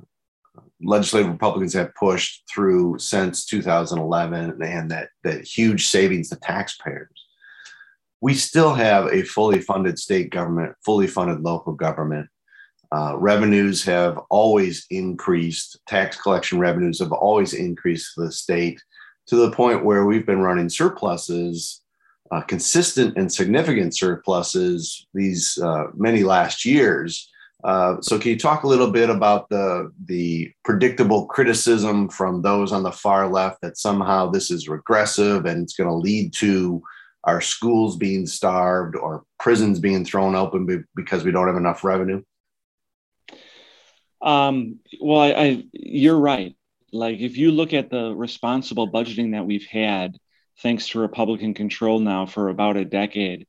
legislative 0.82 1.30
Republicans 1.30 1.73
have 1.75 1.94
pushed 1.94 2.42
through 2.52 2.99
since 2.99 3.47
2011 3.47 4.62
and 4.62 4.90
that, 4.90 5.09
that 5.23 5.44
huge 5.44 5.87
savings 5.87 6.28
to 6.30 6.37
taxpayers. 6.37 7.09
We 8.21 8.35
still 8.35 8.75
have 8.75 9.06
a 9.06 9.23
fully 9.23 9.61
funded 9.61 9.99
state 9.99 10.30
government, 10.30 10.75
fully 10.85 11.06
funded 11.06 11.40
local 11.40 11.73
government. 11.73 12.28
Uh, 12.94 13.16
revenues 13.16 13.82
have 13.85 14.18
always 14.30 14.87
increased, 14.90 15.80
tax 15.87 16.21
collection 16.21 16.59
revenues 16.59 16.99
have 16.99 17.12
always 17.12 17.54
increased 17.54 18.12
for 18.14 18.26
the 18.26 18.32
state 18.32 18.82
to 19.26 19.37
the 19.37 19.50
point 19.50 19.85
where 19.85 20.04
we've 20.04 20.26
been 20.26 20.40
running 20.40 20.68
surpluses, 20.68 21.82
uh, 22.33 22.41
consistent 22.43 23.17
and 23.17 23.33
significant 23.33 23.95
surpluses 23.95 25.07
these 25.15 25.59
uh, 25.62 25.85
many 25.95 26.25
last 26.25 26.65
years 26.65 27.31
uh, 27.65 28.01
so 28.01 28.19
can 28.19 28.31
you 28.31 28.39
talk 28.39 28.65
a 28.65 28.69
little 28.69 28.91
bit 28.91 29.09
about 29.09 29.49
the 29.49 29.93
the 30.07 30.51
predictable 30.65 31.27
criticism 31.27 32.09
from 32.09 32.43
those 32.43 32.73
on 32.73 32.83
the 32.83 32.91
far 32.91 33.29
left 33.29 33.61
that 33.61 33.79
somehow 33.79 34.29
this 34.29 34.51
is 34.51 34.69
regressive 34.69 35.47
and 35.47 35.62
it's 35.62 35.77
going 35.77 35.89
to 35.89 35.95
lead 35.95 36.33
to 36.33 36.83
our 37.25 37.41
schools 37.41 37.97
being 37.97 38.27
starved 38.27 38.97
or 38.97 39.25
prisons 39.39 39.79
being 39.79 40.05
thrown 40.05 40.35
open 40.35 40.87
because 40.97 41.25
we 41.25 41.31
don't 41.31 41.47
have 41.47 41.57
enough 41.57 41.85
revenue? 41.85 42.23
Um, 44.21 44.81
well, 45.01 45.21
I, 45.21 45.31
I, 45.31 45.65
you're 45.73 46.19
right. 46.19 46.57
Like 46.93 47.21
if 47.21 47.37
you 47.37 47.53
look 47.53 47.73
at 47.73 47.91
the 47.91 48.15
responsible 48.15 48.91
budgeting 48.91 49.33
that 49.33 49.47
we've 49.47 49.67
had, 49.67 50.17
thanks 50.61 50.88
to 50.88 51.00
Republican 51.00 51.54
control 51.54 51.99
now 51.99 52.26
for 52.26 52.49
about 52.49 52.76
a 52.76 52.85
decade, 52.85 53.47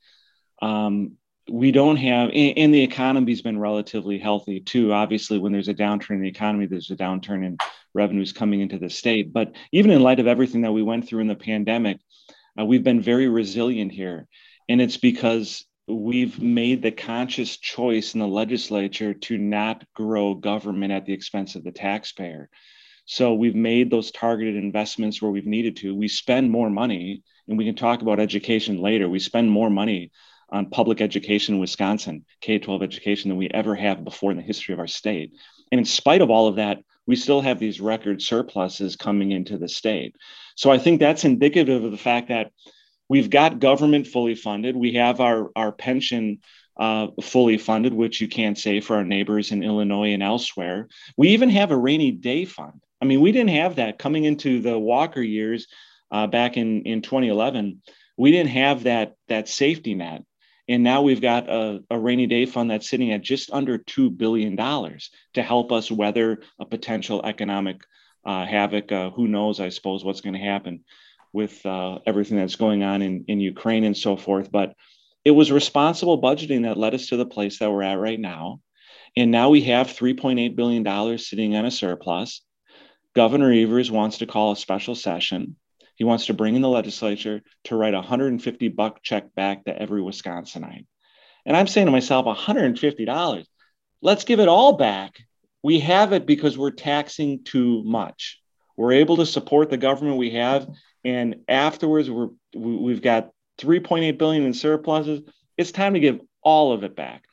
um, 0.61 1.17
we 1.49 1.71
don't 1.71 1.97
have 1.97 2.29
and 2.33 2.73
the 2.73 2.83
economy's 2.83 3.41
been 3.41 3.59
relatively 3.59 4.17
healthy 4.17 4.61
too. 4.61 4.93
Obviously 4.93 5.37
when 5.37 5.51
there's 5.51 5.67
a 5.67 5.73
downturn 5.73 6.11
in 6.11 6.21
the 6.21 6.29
economy 6.29 6.67
there's 6.67 6.91
a 6.91 6.95
downturn 6.95 7.45
in 7.45 7.57
revenues 7.93 8.31
coming 8.31 8.61
into 8.61 8.79
the 8.79 8.89
state. 8.89 9.33
But 9.33 9.53
even 9.71 9.91
in 9.91 10.01
light 10.01 10.19
of 10.19 10.27
everything 10.27 10.61
that 10.61 10.71
we 10.71 10.81
went 10.81 11.07
through 11.07 11.19
in 11.19 11.27
the 11.27 11.35
pandemic 11.35 11.99
uh, 12.57 12.65
we've 12.65 12.83
been 12.83 13.01
very 13.01 13.27
resilient 13.27 13.91
here. 13.91 14.27
And 14.69 14.81
it's 14.81 14.97
because 14.97 15.65
we've 15.87 16.41
made 16.41 16.81
the 16.81 16.91
conscious 16.91 17.57
choice 17.57 18.13
in 18.13 18.21
the 18.21 18.27
legislature 18.27 19.13
to 19.13 19.37
not 19.37 19.83
grow 19.93 20.35
government 20.35 20.93
at 20.93 21.05
the 21.05 21.13
expense 21.13 21.55
of 21.55 21.63
the 21.65 21.71
taxpayer 21.71 22.49
so 23.05 23.33
we've 23.33 23.55
made 23.55 23.89
those 23.89 24.11
targeted 24.11 24.55
investments 24.55 25.21
where 25.21 25.31
we've 25.31 25.45
needed 25.45 25.77
to 25.77 25.95
we 25.95 26.07
spend 26.07 26.49
more 26.49 26.69
money 26.69 27.21
and 27.47 27.57
we 27.57 27.65
can 27.65 27.75
talk 27.75 28.01
about 28.01 28.19
education 28.19 28.77
later. 28.77 29.09
We 29.09 29.19
spend 29.19 29.49
more 29.49 29.69
money 29.69 30.11
on 30.49 30.69
public 30.69 31.01
education 31.01 31.55
in 31.55 31.61
Wisconsin, 31.61 32.25
K 32.41 32.59
12 32.59 32.83
education, 32.83 33.29
than 33.29 33.37
we 33.37 33.49
ever 33.49 33.75
have 33.75 34.03
before 34.03 34.31
in 34.31 34.37
the 34.37 34.43
history 34.43 34.73
of 34.73 34.79
our 34.79 34.87
state. 34.87 35.33
And 35.71 35.79
in 35.79 35.85
spite 35.85 36.21
of 36.21 36.29
all 36.29 36.47
of 36.47 36.57
that, 36.57 36.79
we 37.05 37.15
still 37.15 37.41
have 37.41 37.59
these 37.59 37.81
record 37.81 38.21
surpluses 38.21 38.95
coming 38.95 39.31
into 39.31 39.57
the 39.57 39.67
state. 39.67 40.15
So 40.55 40.71
I 40.71 40.77
think 40.77 40.99
that's 40.99 41.25
indicative 41.25 41.83
of 41.83 41.91
the 41.91 41.97
fact 41.97 42.29
that 42.29 42.51
we've 43.09 43.29
got 43.29 43.59
government 43.59 44.07
fully 44.07 44.35
funded. 44.35 44.75
We 44.75 44.93
have 44.93 45.19
our, 45.19 45.49
our 45.55 45.71
pension 45.71 46.39
uh, 46.79 47.07
fully 47.21 47.57
funded, 47.57 47.93
which 47.93 48.21
you 48.21 48.27
can't 48.27 48.57
say 48.57 48.79
for 48.79 48.95
our 48.95 49.03
neighbors 49.03 49.51
in 49.51 49.63
Illinois 49.63 50.13
and 50.13 50.23
elsewhere. 50.23 50.87
We 51.17 51.29
even 51.29 51.49
have 51.49 51.71
a 51.71 51.77
rainy 51.77 52.11
day 52.11 52.45
fund. 52.45 52.79
I 53.03 53.05
mean, 53.05 53.19
we 53.19 53.33
didn't 53.33 53.49
have 53.49 53.75
that 53.75 53.99
coming 53.99 54.23
into 54.23 54.61
the 54.61 54.79
Walker 54.79 55.21
years 55.21 55.67
uh, 56.09 56.25
back 56.25 56.55
in, 56.55 56.83
in 56.83 57.01
2011. 57.01 57.81
We 58.15 58.31
didn't 58.31 58.51
have 58.51 58.83
that, 58.83 59.15
that 59.27 59.49
safety 59.49 59.93
net. 59.93 60.23
And 60.69 60.83
now 60.83 61.01
we've 61.01 61.19
got 61.19 61.49
a, 61.49 61.81
a, 61.89 61.99
rainy 61.99 62.27
day 62.27 62.45
fund 62.45 62.71
that's 62.71 62.89
sitting 62.89 63.11
at 63.11 63.21
just 63.21 63.51
under 63.51 63.77
$2 63.77 64.17
billion 64.17 64.55
to 64.55 65.43
help 65.43 65.73
us 65.73 65.91
weather 65.91 66.43
a 66.61 66.65
potential 66.65 67.25
economic 67.25 67.81
uh, 68.23 68.45
havoc. 68.45 68.89
Uh, 68.89 69.09
who 69.09 69.27
knows, 69.27 69.59
I 69.59 69.67
suppose, 69.67 70.05
what's 70.05 70.21
going 70.21 70.35
to 70.35 70.39
happen 70.39 70.85
with 71.33 71.65
uh, 71.65 71.99
everything 72.05 72.37
that's 72.37 72.55
going 72.55 72.83
on 72.83 73.01
in, 73.01 73.25
in 73.27 73.41
Ukraine 73.41 73.83
and 73.83 73.97
so 73.97 74.15
forth. 74.15 74.49
But 74.49 74.75
it 75.25 75.31
was 75.31 75.51
responsible 75.51 76.21
budgeting 76.21 76.63
that 76.63 76.77
led 76.77 76.95
us 76.95 77.07
to 77.07 77.17
the 77.17 77.25
place 77.25 77.59
that 77.59 77.69
we're 77.69 77.83
at 77.83 77.99
right 77.99 78.19
now. 78.19 78.61
And 79.17 79.29
now 79.29 79.49
we 79.49 79.63
have 79.63 79.87
$3.8 79.87 80.55
billion 80.55 81.17
sitting 81.17 81.57
on 81.57 81.65
a 81.65 81.71
surplus. 81.71 82.41
Governor 83.15 83.51
Evers 83.51 83.91
wants 83.91 84.19
to 84.19 84.25
call 84.25 84.51
a 84.51 84.57
special 84.57 84.95
session 84.95 85.55
he 85.95 86.03
wants 86.03 86.25
to 86.27 86.33
bring 86.33 86.55
in 86.55 86.61
the 86.61 86.69
legislature 86.69 87.41
to 87.65 87.75
write 87.75 87.93
a 87.93 87.97
150 87.97 88.67
buck 88.69 89.01
check 89.03 89.33
back 89.35 89.65
to 89.65 89.77
every 89.79 90.01
Wisconsinite. 90.01 90.85
And 91.45 91.55
I'm 91.55 91.67
saying 91.67 91.85
to 91.85 91.91
myself, 91.91 92.25
$150, 92.25 93.45
let's 94.01 94.23
give 94.23 94.39
it 94.39 94.47
all 94.47 94.73
back. 94.73 95.17
We 95.61 95.79
have 95.81 96.13
it 96.13 96.25
because 96.25 96.57
we're 96.57 96.71
taxing 96.71 97.43
too 97.43 97.83
much. 97.83 98.39
We're 98.75 98.93
able 98.93 99.17
to 99.17 99.25
support 99.25 99.69
the 99.69 99.77
government 99.77 100.17
we 100.17 100.31
have. 100.31 100.67
And 101.05 101.37
afterwards, 101.47 102.09
we're, 102.09 102.29
we've 102.55 103.01
got 103.01 103.29
3.8 103.59 104.17
billion 104.17 104.43
in 104.43 104.53
surpluses. 104.53 105.21
It's 105.57 105.71
time 105.71 105.93
to 105.93 105.99
give 105.99 106.21
all 106.41 106.73
of 106.73 106.83
it 106.83 106.95
back. 106.95 107.23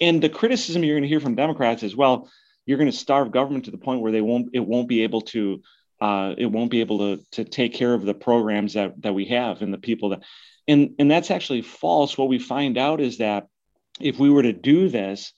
And 0.00 0.22
the 0.22 0.28
criticism 0.28 0.84
you're 0.84 0.94
going 0.94 1.02
to 1.02 1.08
hear 1.08 1.20
from 1.20 1.36
Democrats 1.36 1.82
is, 1.82 1.96
well, 1.96 2.30
you're 2.66 2.78
going 2.78 2.90
to 2.90 2.96
starve 2.96 3.32
government 3.32 3.64
to 3.66 3.70
the 3.70 3.78
point 3.78 4.00
where 4.00 4.12
they 4.12 4.20
won't, 4.20 4.50
it 4.52 4.60
won't 4.60 4.88
be 4.88 5.02
able 5.02 5.22
to 5.22 5.62
uh, 6.00 6.34
it 6.38 6.46
won't 6.46 6.70
be 6.70 6.80
able 6.80 6.98
to, 6.98 7.24
to 7.30 7.44
take 7.44 7.74
care 7.74 7.92
of 7.92 8.04
the 8.04 8.14
programs 8.14 8.74
that, 8.74 9.00
that 9.02 9.14
we 9.14 9.26
have 9.26 9.60
and 9.60 9.72
the 9.72 9.78
people 9.78 10.10
that, 10.10 10.22
and, 10.66 10.94
and 10.98 11.10
that's 11.10 11.30
actually 11.30 11.62
false. 11.62 12.16
What 12.16 12.28
we 12.28 12.38
find 12.38 12.78
out 12.78 13.00
is 13.00 13.18
that 13.18 13.48
if 14.00 14.18
we 14.18 14.30
were 14.30 14.42
to 14.42 14.52
do 14.52 14.88
this, 14.88 15.32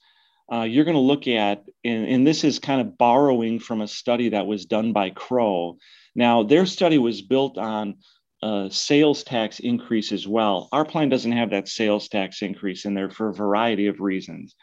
uh, 0.52 0.62
you're 0.62 0.84
going 0.84 0.94
to 0.94 1.00
look 1.00 1.26
at, 1.26 1.64
and, 1.84 2.06
and 2.06 2.26
this 2.26 2.44
is 2.44 2.58
kind 2.58 2.80
of 2.80 2.96
borrowing 2.96 3.58
from 3.58 3.80
a 3.80 3.88
study 3.88 4.30
that 4.30 4.46
was 4.46 4.66
done 4.66 4.92
by 4.92 5.10
Crow. 5.10 5.78
Now, 6.14 6.42
their 6.42 6.66
study 6.66 6.98
was 6.98 7.22
built 7.22 7.58
on 7.58 7.96
a 8.42 8.68
sales 8.70 9.24
tax 9.24 9.60
increase 9.60 10.12
as 10.12 10.28
well. 10.28 10.68
Our 10.70 10.84
plan 10.84 11.08
doesn't 11.08 11.32
have 11.32 11.50
that 11.50 11.68
sales 11.68 12.08
tax 12.08 12.42
increase 12.42 12.84
in 12.84 12.94
there 12.94 13.10
for 13.10 13.30
a 13.30 13.34
variety 13.34 13.86
of 13.86 14.00
reasons. 14.00 14.54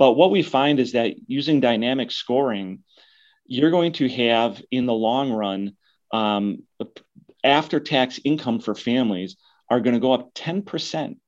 But 0.00 0.14
what 0.14 0.30
we 0.30 0.42
find 0.42 0.80
is 0.80 0.92
that 0.92 1.12
using 1.26 1.60
dynamic 1.60 2.10
scoring, 2.10 2.84
you're 3.44 3.70
going 3.70 3.92
to 3.92 4.08
have 4.08 4.62
in 4.70 4.86
the 4.86 4.94
long 4.94 5.30
run 5.30 5.76
um, 6.10 6.62
after 7.44 7.80
tax 7.80 8.18
income 8.24 8.60
for 8.60 8.74
families 8.74 9.36
are 9.68 9.80
going 9.80 9.92
to 9.92 10.00
go 10.00 10.14
up 10.14 10.32
10%. 10.32 11.18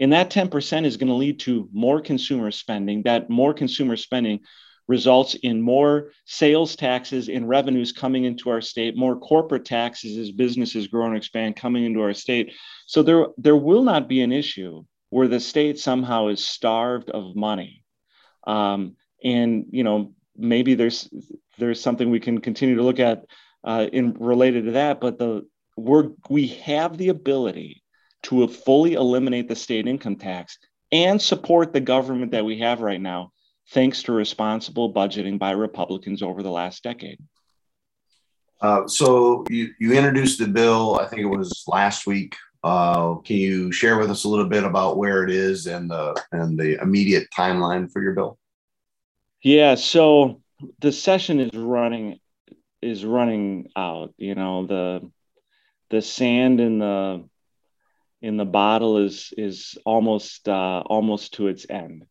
And 0.00 0.12
that 0.14 0.30
10% 0.30 0.86
is 0.86 0.96
going 0.96 1.08
to 1.08 1.14
lead 1.14 1.40
to 1.40 1.68
more 1.70 2.00
consumer 2.00 2.50
spending. 2.50 3.02
That 3.02 3.28
more 3.28 3.52
consumer 3.52 3.94
spending 3.94 4.40
results 4.88 5.34
in 5.34 5.60
more 5.60 6.12
sales 6.24 6.76
taxes 6.76 7.28
and 7.28 7.46
revenues 7.46 7.92
coming 7.92 8.24
into 8.24 8.48
our 8.48 8.62
state, 8.62 8.96
more 8.96 9.18
corporate 9.18 9.66
taxes 9.66 10.16
as 10.16 10.30
businesses 10.30 10.88
grow 10.88 11.06
and 11.08 11.16
expand 11.16 11.56
coming 11.56 11.84
into 11.84 12.00
our 12.00 12.14
state. 12.14 12.54
So 12.86 13.02
there, 13.02 13.26
there 13.36 13.54
will 13.54 13.82
not 13.82 14.08
be 14.08 14.22
an 14.22 14.32
issue 14.32 14.82
where 15.10 15.28
the 15.28 15.40
state 15.40 15.78
somehow 15.78 16.28
is 16.28 16.42
starved 16.42 17.10
of 17.10 17.36
money. 17.36 17.83
Um, 18.46 18.96
and 19.22 19.66
you 19.70 19.84
know 19.84 20.12
maybe 20.36 20.74
there's 20.74 21.08
there's 21.58 21.80
something 21.80 22.10
we 22.10 22.20
can 22.20 22.40
continue 22.40 22.76
to 22.76 22.82
look 22.82 23.00
at 23.00 23.24
uh, 23.62 23.86
in 23.92 24.14
related 24.14 24.66
to 24.66 24.72
that. 24.72 25.00
But 25.00 25.18
the 25.18 25.46
we're 25.76 26.10
we 26.28 26.48
have 26.48 26.98
the 26.98 27.08
ability 27.08 27.82
to 28.24 28.46
fully 28.48 28.94
eliminate 28.94 29.48
the 29.48 29.56
state 29.56 29.86
income 29.86 30.16
tax 30.16 30.58
and 30.92 31.20
support 31.20 31.72
the 31.72 31.80
government 31.80 32.32
that 32.32 32.44
we 32.44 32.58
have 32.60 32.80
right 32.80 33.00
now, 33.00 33.32
thanks 33.70 34.02
to 34.04 34.12
responsible 34.12 34.92
budgeting 34.92 35.38
by 35.38 35.50
Republicans 35.50 36.22
over 36.22 36.42
the 36.42 36.50
last 36.50 36.82
decade. 36.82 37.18
Uh, 38.60 38.86
so 38.86 39.44
you, 39.50 39.70
you 39.78 39.92
introduced 39.92 40.38
the 40.38 40.46
bill, 40.46 40.98
I 40.98 41.06
think 41.06 41.20
it 41.20 41.26
was 41.26 41.64
last 41.66 42.06
week. 42.06 42.36
Uh, 42.64 43.16
can 43.16 43.36
you 43.36 43.70
share 43.70 43.98
with 43.98 44.10
us 44.10 44.24
a 44.24 44.28
little 44.28 44.48
bit 44.48 44.64
about 44.64 44.96
where 44.96 45.22
it 45.22 45.30
is 45.30 45.66
and 45.66 45.90
the 45.90 46.20
and 46.32 46.58
the 46.58 46.80
immediate 46.80 47.28
timeline 47.36 47.92
for 47.92 48.02
your 48.02 48.14
bill? 48.14 48.38
Yeah, 49.42 49.74
so 49.74 50.40
the 50.80 50.90
session 50.90 51.40
is 51.40 51.54
running 51.54 52.18
is 52.80 53.04
running 53.04 53.68
out. 53.76 54.14
You 54.16 54.34
know 54.34 54.66
the 54.66 55.10
the 55.90 56.00
sand 56.00 56.58
in 56.58 56.78
the 56.78 57.28
in 58.22 58.38
the 58.38 58.46
bottle 58.46 58.96
is 58.96 59.34
is 59.36 59.76
almost 59.84 60.48
uh, 60.48 60.82
almost 60.86 61.34
to 61.34 61.48
its 61.48 61.66
end. 61.68 62.06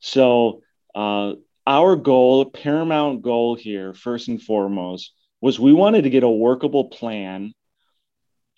So 0.00 0.60
uh, 0.94 1.32
our 1.66 1.96
goal, 1.96 2.44
paramount 2.44 3.22
goal 3.22 3.54
here, 3.54 3.94
first 3.94 4.28
and 4.28 4.42
foremost, 4.42 5.14
was 5.40 5.58
we 5.58 5.72
wanted 5.72 6.02
to 6.02 6.10
get 6.10 6.24
a 6.24 6.28
workable 6.28 6.90
plan. 6.90 7.54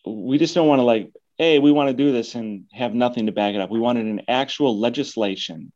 We 0.04 0.38
just 0.38 0.54
don't 0.56 0.66
want 0.66 0.80
to 0.80 0.84
like, 0.84 1.12
hey, 1.38 1.58
we 1.58 1.72
want 1.72 1.88
to 1.88 1.94
do 1.94 2.12
this 2.12 2.34
and 2.34 2.64
have 2.72 2.94
nothing 2.94 3.26
to 3.26 3.32
back 3.32 3.54
it 3.54 3.60
up. 3.60 3.70
We 3.70 3.80
wanted 3.80 4.06
an 4.06 4.22
actual 4.28 4.78
legislation 4.78 5.72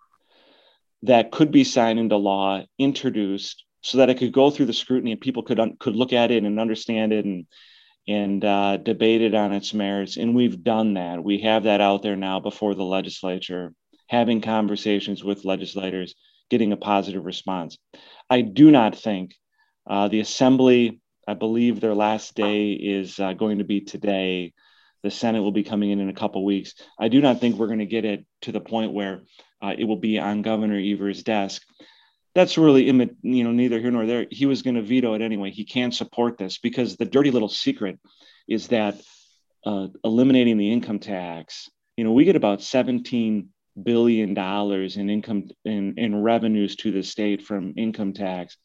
that 1.03 1.31
could 1.31 1.51
be 1.51 1.65
signed 1.65 1.99
into 1.99 2.17
law, 2.17 2.63
introduced, 2.79 3.65
so 3.83 3.99
that 3.99 4.11
it 4.11 4.19
could 4.19 4.33
go 4.33 4.51
through 4.51 4.67
the 4.67 4.73
scrutiny 4.73 5.13
and 5.13 5.21
people 5.21 5.43
could 5.43 5.61
un- 5.61 5.77
could 5.79 5.97
look 5.97 6.13
at 6.13 6.31
it 6.31 6.45
and 6.45 6.61
understand 6.61 7.13
it 7.13 7.25
and 7.25 7.47
and 8.09 8.45
uh, 8.45 8.77
debate 8.79 9.21
it 9.21 9.35
on 9.35 9.53
its 9.53 9.73
merits. 9.73 10.17
And 10.17 10.35
we've 10.35 10.63
done 10.65 10.95
that. 10.95 11.23
We 11.23 11.41
have 11.43 11.65
that 11.65 11.81
out 11.81 12.03
there 12.03 12.17
now 12.17 12.41
before 12.41 12.75
the 12.75 12.85
legislature, 12.85 13.73
having 14.09 14.41
conversations 14.41 15.23
with 15.23 15.45
legislators, 15.45 16.15
getting 16.49 16.73
a 16.73 16.77
positive 16.77 17.25
response. 17.25 17.79
I 18.29 18.41
do 18.41 18.71
not 18.71 18.97
think 18.97 19.35
uh, 19.89 20.09
the 20.09 20.21
assembly. 20.21 21.01
I 21.29 21.35
believe 21.35 21.81
their 21.81 21.95
last 21.95 22.35
day 22.35 22.73
is 22.73 23.21
uh, 23.21 23.35
going 23.35 23.59
to 23.59 23.65
be 23.65 23.83
today. 23.83 24.53
The 25.03 25.11
Senate 25.11 25.43
will 25.43 25.53
be 25.53 25.63
coming 25.63 25.91
in 25.91 26.01
in 26.01 26.09
a 26.09 26.15
couple 26.15 26.45
weeks. 26.45 26.75
I 26.99 27.09
do 27.09 27.21
not 27.21 27.41
think 27.41 27.57
we're 27.57 27.67
going 27.67 27.79
to 27.79 27.87
get 27.87 28.05
it 28.05 28.27
to 28.43 28.53
the 28.53 28.61
point 28.61 28.93
where 28.93 29.23
uh, 29.63 29.75
it 29.77 29.85
will 29.85 29.97
be 29.97 30.19
on 30.19 30.43
Governor 30.43 30.79
Evers' 30.79 31.23
desk. 31.23 31.63
That's 32.35 32.59
really, 32.59 32.85
you 32.85 33.45
know, 33.45 33.53
neither 33.53 33.81
here 33.81 33.91
nor 33.91 34.07
there. 34.07 34.27
He 34.31 34.47
was 34.47 34.63
going 34.63 34.77
to 34.77 34.83
veto 34.83 35.15
it 35.15 35.23
anyway. 35.23 35.51
He 35.51 35.65
can't 35.65 35.95
support 35.95 36.39
this 36.39 36.59
because 36.59 36.97
the 36.97 37.05
dirty 37.05 37.31
little 37.31 37.49
secret 37.49 37.99
is 38.47 38.69
that 38.69 39.01
uh, 39.67 39.89
eliminating 40.05 40.59
the 40.59 40.73
income 40.73 40.99
tax. 41.01 41.69
You 41.97 42.05
know, 42.05 42.13
we 42.13 42.25
get 42.25 42.37
about 42.37 42.63
17 42.63 43.49
billion 43.83 44.35
dollars 44.35 44.97
in 44.97 45.11
income 45.11 45.49
in, 45.65 45.95
in 45.97 46.23
revenues 46.23 46.77
to 46.77 46.91
the 46.91 47.03
state 47.03 47.43
from 47.43 47.75
income 47.77 48.13
tax. 48.13 48.57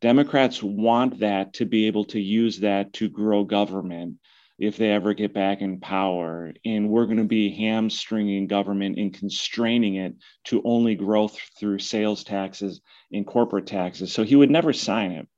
Democrats 0.00 0.62
want 0.62 1.20
that 1.20 1.54
to 1.54 1.64
be 1.64 1.86
able 1.86 2.04
to 2.06 2.20
use 2.20 2.60
that 2.60 2.92
to 2.94 3.08
grow 3.08 3.44
government 3.44 4.16
if 4.58 4.76
they 4.76 4.90
ever 4.90 5.14
get 5.14 5.34
back 5.34 5.60
in 5.60 5.80
power. 5.80 6.52
And 6.64 6.88
we're 6.88 7.06
going 7.06 7.18
to 7.18 7.24
be 7.24 7.54
hamstringing 7.54 8.46
government 8.46 8.98
and 8.98 9.12
constraining 9.12 9.96
it 9.96 10.14
to 10.44 10.62
only 10.64 10.94
growth 10.94 11.38
through 11.58 11.78
sales 11.80 12.24
taxes 12.24 12.80
and 13.12 13.26
corporate 13.26 13.66
taxes. 13.66 14.12
So 14.12 14.22
he 14.22 14.36
would 14.36 14.50
never 14.50 14.72
sign 14.72 15.12
it. 15.12 15.28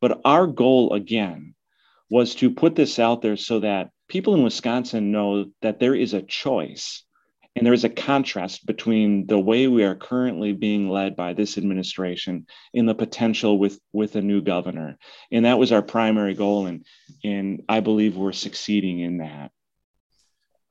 But 0.00 0.20
our 0.24 0.46
goal, 0.46 0.92
again, 0.92 1.54
was 2.10 2.34
to 2.36 2.50
put 2.50 2.74
this 2.74 2.98
out 2.98 3.22
there 3.22 3.36
so 3.36 3.60
that 3.60 3.90
people 4.08 4.34
in 4.34 4.42
Wisconsin 4.42 5.10
know 5.10 5.46
that 5.62 5.80
there 5.80 5.94
is 5.94 6.14
a 6.14 6.22
choice 6.22 7.02
and 7.56 7.64
there 7.64 7.72
is 7.72 7.84
a 7.84 7.88
contrast 7.88 8.66
between 8.66 9.26
the 9.26 9.38
way 9.38 9.66
we 9.66 9.82
are 9.82 9.94
currently 9.94 10.52
being 10.52 10.90
led 10.90 11.16
by 11.16 11.32
this 11.32 11.56
administration 11.56 12.46
and 12.74 12.86
the 12.86 12.94
potential 12.94 13.58
with, 13.58 13.80
with 13.94 14.14
a 14.14 14.20
new 14.20 14.42
governor. 14.42 14.98
And 15.32 15.46
that 15.46 15.58
was 15.58 15.72
our 15.72 15.80
primary 15.80 16.34
goal. 16.34 16.66
And, 16.66 16.84
and 17.24 17.62
I 17.66 17.80
believe 17.80 18.14
we're 18.14 18.32
succeeding 18.32 19.00
in 19.00 19.18
that. 19.18 19.52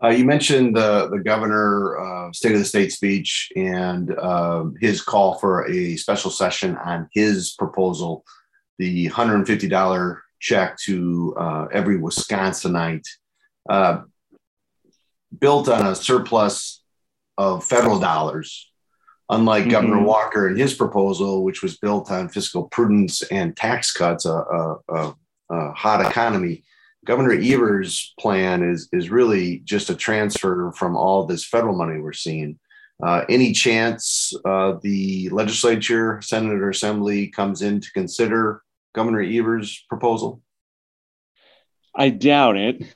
Uh, 0.03 0.09
you 0.09 0.25
mentioned 0.25 0.75
the, 0.75 1.09
the 1.09 1.19
governor 1.19 1.97
uh, 1.97 2.31
State 2.33 2.51
of 2.51 2.59
the 2.59 2.65
State 2.65 2.91
speech 2.91 3.49
and 3.55 4.15
uh, 4.15 4.65
his 4.79 5.01
call 5.01 5.39
for 5.39 5.67
a 5.67 5.95
special 5.95 6.29
session 6.29 6.77
on 6.77 7.09
his 7.13 7.55
proposal, 7.57 8.23
the 8.77 9.09
$150 9.09 10.19
check 10.39 10.77
to 10.81 11.35
uh, 11.39 11.65
every 11.71 11.97
Wisconsinite. 11.97 13.07
Uh, 13.67 14.01
built 15.39 15.67
on 15.67 15.87
a 15.87 15.95
surplus 15.95 16.74
of 17.37 17.63
federal 17.63 17.99
dollars, 17.99 18.71
unlike 19.29 19.63
mm-hmm. 19.63 19.71
Governor 19.71 20.03
Walker 20.03 20.47
and 20.47 20.57
his 20.57 20.73
proposal, 20.73 21.43
which 21.43 21.61
was 21.61 21.77
built 21.77 22.11
on 22.11 22.29
fiscal 22.29 22.63
prudence 22.69 23.21
and 23.23 23.55
tax 23.55 23.91
cuts, 23.91 24.25
a, 24.25 24.33
a, 24.33 24.77
a, 24.89 25.15
a 25.49 25.71
hot 25.73 26.05
economy. 26.05 26.63
Governor 27.05 27.33
Evers' 27.33 28.13
plan 28.19 28.63
is 28.63 28.89
is 28.91 29.11
really 29.11 29.59
just 29.59 29.91
a 29.91 29.95
transfer 29.95 30.71
from 30.71 30.97
all 30.97 31.25
this 31.25 31.45
federal 31.45 31.75
money 31.75 31.99
we're 31.99 32.13
seeing. 32.13 32.59
Uh, 33.03 33.25
any 33.29 33.51
chance 33.51 34.33
uh, 34.45 34.75
the 34.81 35.29
legislature, 35.29 36.19
Senate, 36.21 36.61
or 36.61 36.69
Assembly 36.69 37.27
comes 37.27 37.61
in 37.61 37.81
to 37.81 37.91
consider 37.91 38.63
Governor 38.93 39.21
Evers' 39.21 39.85
proposal? 39.87 40.41
I 41.93 42.09
doubt 42.09 42.57
it, 42.57 42.95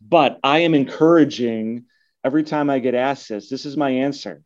but 0.00 0.38
I 0.42 0.60
am 0.60 0.74
encouraging 0.74 1.86
every 2.24 2.44
time 2.44 2.70
I 2.70 2.78
get 2.78 2.94
asked 2.94 3.28
this. 3.28 3.48
This 3.48 3.66
is 3.66 3.76
my 3.76 3.90
answer. 3.90 4.42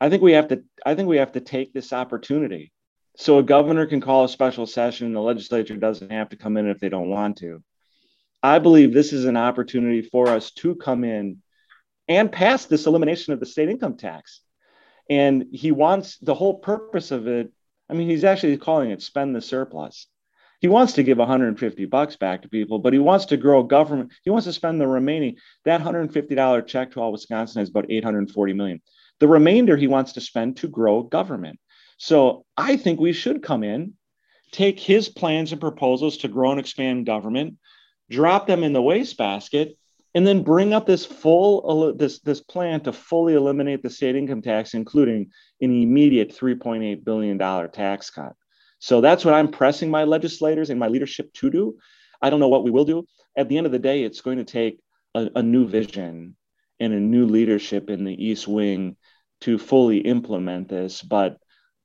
I 0.00 0.10
think 0.10 0.22
we 0.22 0.32
have 0.32 0.48
to. 0.48 0.62
I 0.84 0.94
think 0.94 1.08
we 1.08 1.18
have 1.18 1.32
to 1.32 1.40
take 1.40 1.72
this 1.72 1.92
opportunity. 1.92 2.72
So 3.16 3.38
a 3.38 3.42
governor 3.42 3.86
can 3.86 4.00
call 4.00 4.24
a 4.24 4.28
special 4.28 4.66
session. 4.66 5.12
The 5.12 5.20
legislature 5.20 5.76
doesn't 5.76 6.12
have 6.12 6.28
to 6.28 6.36
come 6.36 6.56
in 6.56 6.68
if 6.68 6.78
they 6.78 6.88
don't 6.88 7.10
want 7.10 7.38
to. 7.38 7.62
I 8.42 8.60
believe 8.60 8.92
this 8.92 9.12
is 9.12 9.24
an 9.24 9.36
opportunity 9.36 10.02
for 10.02 10.28
us 10.28 10.52
to 10.52 10.76
come 10.76 11.02
in 11.02 11.42
and 12.06 12.30
pass 12.30 12.66
this 12.66 12.86
elimination 12.86 13.32
of 13.32 13.40
the 13.40 13.46
state 13.46 13.68
income 13.68 13.96
tax. 13.96 14.40
And 15.10 15.46
he 15.52 15.72
wants 15.72 16.18
the 16.18 16.34
whole 16.34 16.58
purpose 16.58 17.10
of 17.10 17.26
it. 17.26 17.50
I 17.90 17.94
mean, 17.94 18.08
he's 18.08 18.24
actually 18.24 18.56
calling 18.58 18.90
it 18.90 19.02
spend 19.02 19.34
the 19.34 19.40
surplus. 19.40 20.06
He 20.60 20.68
wants 20.68 20.94
to 20.94 21.02
give 21.04 21.18
150 21.18 21.84
bucks 21.86 22.16
back 22.16 22.42
to 22.42 22.48
people, 22.48 22.80
but 22.80 22.92
he 22.92 22.98
wants 22.98 23.26
to 23.26 23.36
grow 23.36 23.62
government. 23.62 24.12
He 24.24 24.30
wants 24.30 24.46
to 24.46 24.52
spend 24.52 24.80
the 24.80 24.88
remaining 24.88 25.36
that 25.64 25.80
$150 25.80 26.66
check 26.66 26.92
to 26.92 27.00
all 27.00 27.12
Wisconsin 27.12 27.62
is 27.62 27.68
about 27.68 27.86
840 27.88 28.52
million. 28.54 28.82
The 29.20 29.28
remainder 29.28 29.76
he 29.76 29.86
wants 29.86 30.12
to 30.14 30.20
spend 30.20 30.56
to 30.58 30.68
grow 30.68 31.02
government. 31.02 31.60
So 31.98 32.44
I 32.56 32.76
think 32.76 32.98
we 32.98 33.12
should 33.12 33.42
come 33.42 33.62
in, 33.62 33.94
take 34.50 34.80
his 34.80 35.08
plans 35.08 35.52
and 35.52 35.60
proposals 35.60 36.18
to 36.18 36.28
grow 36.28 36.50
and 36.50 36.60
expand 36.60 37.06
government, 37.06 37.54
drop 38.10 38.46
them 38.46 38.64
in 38.64 38.72
the 38.72 38.82
wastebasket, 38.82 39.76
and 40.14 40.26
then 40.26 40.42
bring 40.42 40.72
up 40.72 40.86
this 40.86 41.04
full 41.04 41.94
this 41.94 42.20
this 42.20 42.40
plan 42.40 42.80
to 42.80 42.92
fully 42.92 43.34
eliminate 43.34 43.82
the 43.82 43.90
state 43.90 44.16
income 44.16 44.42
tax, 44.42 44.74
including 44.74 45.30
an 45.60 45.70
immediate 45.70 46.36
3.8 46.36 47.04
billion 47.04 47.38
dollar 47.38 47.68
tax 47.68 48.10
cut. 48.10 48.32
So 48.78 49.00
that's 49.00 49.24
what 49.24 49.34
I'm 49.34 49.50
pressing 49.50 49.90
my 49.90 50.04
legislators 50.04 50.70
and 50.70 50.78
my 50.78 50.88
leadership 50.88 51.32
to 51.34 51.50
do. 51.50 51.78
I 52.22 52.30
don't 52.30 52.40
know 52.40 52.48
what 52.48 52.64
we 52.64 52.70
will 52.70 52.84
do. 52.84 53.06
At 53.36 53.48
the 53.48 53.56
end 53.56 53.66
of 53.66 53.72
the 53.72 53.78
day, 53.78 54.02
it's 54.02 54.20
going 54.20 54.38
to 54.38 54.44
take 54.44 54.80
a, 55.14 55.28
a 55.36 55.42
new 55.42 55.66
vision 55.66 56.36
and 56.80 56.92
a 56.92 57.00
new 57.00 57.26
leadership 57.26 57.90
in 57.90 58.04
the 58.04 58.24
East 58.24 58.46
Wing 58.46 58.96
to 59.42 59.58
fully 59.58 59.98
implement 59.98 60.68
this. 60.68 61.02
But 61.02 61.38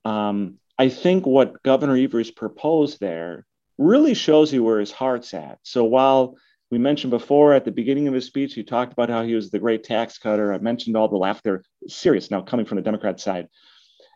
um, 0.06 0.60
I 0.78 0.90
think 0.90 1.26
what 1.26 1.62
Governor 1.64 1.96
Evers 1.96 2.32
proposed 2.32 3.00
there 3.00 3.46
really 3.78 4.14
shows 4.14 4.54
you 4.54 4.64
where 4.64 4.80
his 4.80 4.92
heart's 4.92 5.34
at. 5.34 5.60
So 5.64 5.84
while 5.84 6.36
we 6.72 6.78
mentioned 6.78 7.12
before 7.12 7.54
at 7.54 7.66
the 7.66 7.72
beginning 7.72 8.08
of 8.08 8.14
his 8.14 8.26
speech, 8.26 8.54
he 8.54 8.64
talked 8.64 8.94
about 8.94 9.10
how 9.10 9.24
he 9.24 9.36
was 9.36 9.52
the 9.52 9.60
great 9.60 9.84
tax 9.84 10.18
cutter. 10.18 10.54
I 10.54 10.58
mentioned 10.58 10.98
all 10.98 11.08
the 11.08 11.18
laughter, 11.18 11.64
serious 11.88 12.32
now 12.32 12.42
coming 12.42 12.66
from 12.66 12.78
the 12.78 12.84
Democrat 12.84 13.20
side. 13.20 13.48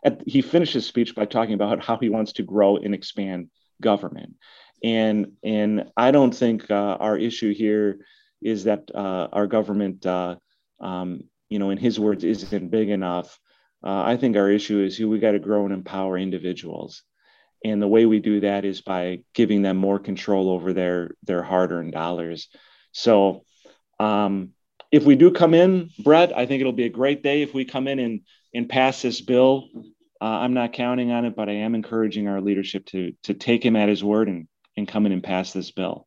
At, 0.04 0.22
he 0.26 0.42
finished 0.42 0.74
his 0.74 0.86
speech 0.86 1.14
by 1.14 1.24
talking 1.24 1.54
about 1.54 1.84
how 1.84 1.98
he 1.98 2.08
wants 2.08 2.32
to 2.34 2.42
grow 2.42 2.76
and 2.76 2.94
expand 2.94 3.50
government. 3.80 4.34
And, 4.82 5.32
and 5.42 5.90
I 5.96 6.10
don't 6.10 6.34
think 6.34 6.70
uh, 6.70 6.96
our 7.00 7.16
issue 7.16 7.52
here 7.52 7.98
is 8.40 8.64
that 8.64 8.90
uh, 8.94 9.28
our 9.32 9.46
government, 9.46 10.06
uh, 10.06 10.36
um, 10.80 11.22
you 11.48 11.58
know, 11.58 11.70
in 11.70 11.78
his 11.78 11.98
words, 11.98 12.24
isn't 12.24 12.70
big 12.70 12.88
enough. 12.88 13.38
Uh, 13.84 14.02
I 14.02 14.16
think 14.16 14.36
our 14.36 14.50
issue 14.50 14.80
is 14.80 14.98
we 15.00 15.18
got 15.18 15.32
to 15.32 15.38
grow 15.38 15.64
and 15.64 15.74
empower 15.74 16.18
individuals. 16.18 17.02
And 17.64 17.82
the 17.82 17.88
way 17.88 18.06
we 18.06 18.20
do 18.20 18.40
that 18.40 18.64
is 18.64 18.80
by 18.80 19.22
giving 19.34 19.62
them 19.62 19.76
more 19.76 19.98
control 19.98 20.48
over 20.50 20.72
their 20.72 21.10
their 21.24 21.42
hard-earned 21.42 21.92
dollars. 21.92 22.48
So 22.92 23.44
um, 23.98 24.50
if 24.92 25.04
we 25.04 25.16
do 25.16 25.32
come 25.32 25.54
in, 25.54 25.90
Brett, 25.98 26.36
I 26.36 26.46
think 26.46 26.60
it'll 26.60 26.72
be 26.72 26.86
a 26.86 26.90
great 26.90 27.22
day 27.22 27.42
if 27.42 27.54
we 27.54 27.64
come 27.64 27.88
in 27.88 27.98
and 27.98 28.20
and 28.54 28.68
pass 28.68 29.02
this 29.02 29.20
bill. 29.20 29.68
Uh, 30.20 30.24
I'm 30.24 30.54
not 30.54 30.72
counting 30.72 31.12
on 31.12 31.24
it, 31.24 31.36
but 31.36 31.48
I 31.48 31.52
am 31.52 31.74
encouraging 31.74 32.28
our 32.28 32.40
leadership 32.40 32.86
to 32.86 33.12
to 33.24 33.34
take 33.34 33.64
him 33.64 33.76
at 33.76 33.88
his 33.88 34.02
word 34.02 34.28
and 34.28 34.48
and 34.76 34.88
come 34.88 35.06
in 35.06 35.12
and 35.12 35.22
pass 35.22 35.52
this 35.52 35.70
bill. 35.70 36.06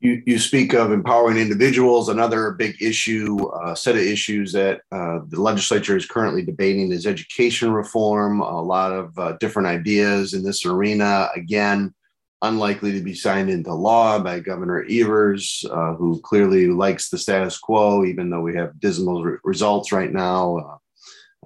You, 0.00 0.22
you 0.26 0.38
speak 0.38 0.74
of 0.74 0.92
empowering 0.92 1.38
individuals. 1.38 2.10
Another 2.10 2.52
big 2.52 2.80
issue, 2.82 3.46
uh, 3.46 3.74
set 3.74 3.94
of 3.96 4.02
issues 4.02 4.52
that 4.52 4.82
uh, 4.92 5.20
the 5.28 5.40
legislature 5.40 5.96
is 5.96 6.04
currently 6.04 6.44
debating 6.44 6.92
is 6.92 7.06
education 7.06 7.72
reform. 7.72 8.40
A 8.42 8.60
lot 8.60 8.92
of 8.92 9.18
uh, 9.18 9.32
different 9.40 9.68
ideas 9.68 10.34
in 10.34 10.44
this 10.44 10.66
arena. 10.66 11.30
Again, 11.34 11.94
unlikely 12.42 12.92
to 12.92 13.00
be 13.00 13.14
signed 13.14 13.50
into 13.50 13.72
law 13.72 14.18
by 14.18 14.40
Governor 14.40 14.84
Evers, 14.90 15.64
uh, 15.70 15.94
who 15.94 16.20
clearly 16.20 16.66
likes 16.68 17.08
the 17.08 17.18
status 17.18 17.58
quo, 17.58 18.04
even 18.04 18.30
though 18.30 18.42
we 18.42 18.54
have 18.54 18.78
dismal 18.80 19.22
re- 19.22 19.38
results 19.44 19.92
right 19.92 20.12
now. 20.12 20.56
Uh, 20.58 20.76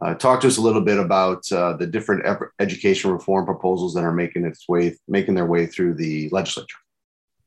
uh, 0.02 0.14
talk 0.14 0.40
to 0.40 0.46
us 0.46 0.56
a 0.56 0.62
little 0.62 0.80
bit 0.80 0.98
about 0.98 1.42
the 1.48 1.88
different 1.90 2.24
education 2.58 3.10
reform 3.10 3.44
proposals 3.44 3.92
that 3.92 4.04
are 4.04 4.12
making 4.12 4.46
its 4.46 4.66
way, 4.66 4.96
making 5.06 5.34
their 5.34 5.46
way 5.46 5.66
through 5.66 5.94
the 5.94 6.28
legislature. 6.30 6.78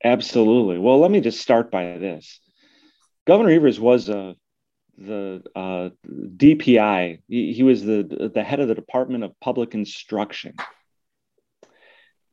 Absolutely. 0.04 0.78
Well, 0.78 1.00
let 1.00 1.12
me 1.12 1.22
just 1.22 1.42
start 1.42 1.72
by 1.72 1.98
this. 1.98 2.40
Governor 3.26 3.52
Evers 3.52 3.80
was 3.80 4.10
a 4.10 4.18
uh, 4.18 4.34
the 4.96 5.42
uh, 5.56 5.90
DPI. 6.08 7.22
He, 7.28 7.54
he, 7.54 7.64
was 7.64 7.84
the 7.84 8.30
the 8.34 8.44
head 8.44 8.60
of 8.60 8.68
the 8.68 8.76
Department 8.76 9.24
of 9.24 9.40
Public 9.40 9.74
Instruction. 9.74 10.54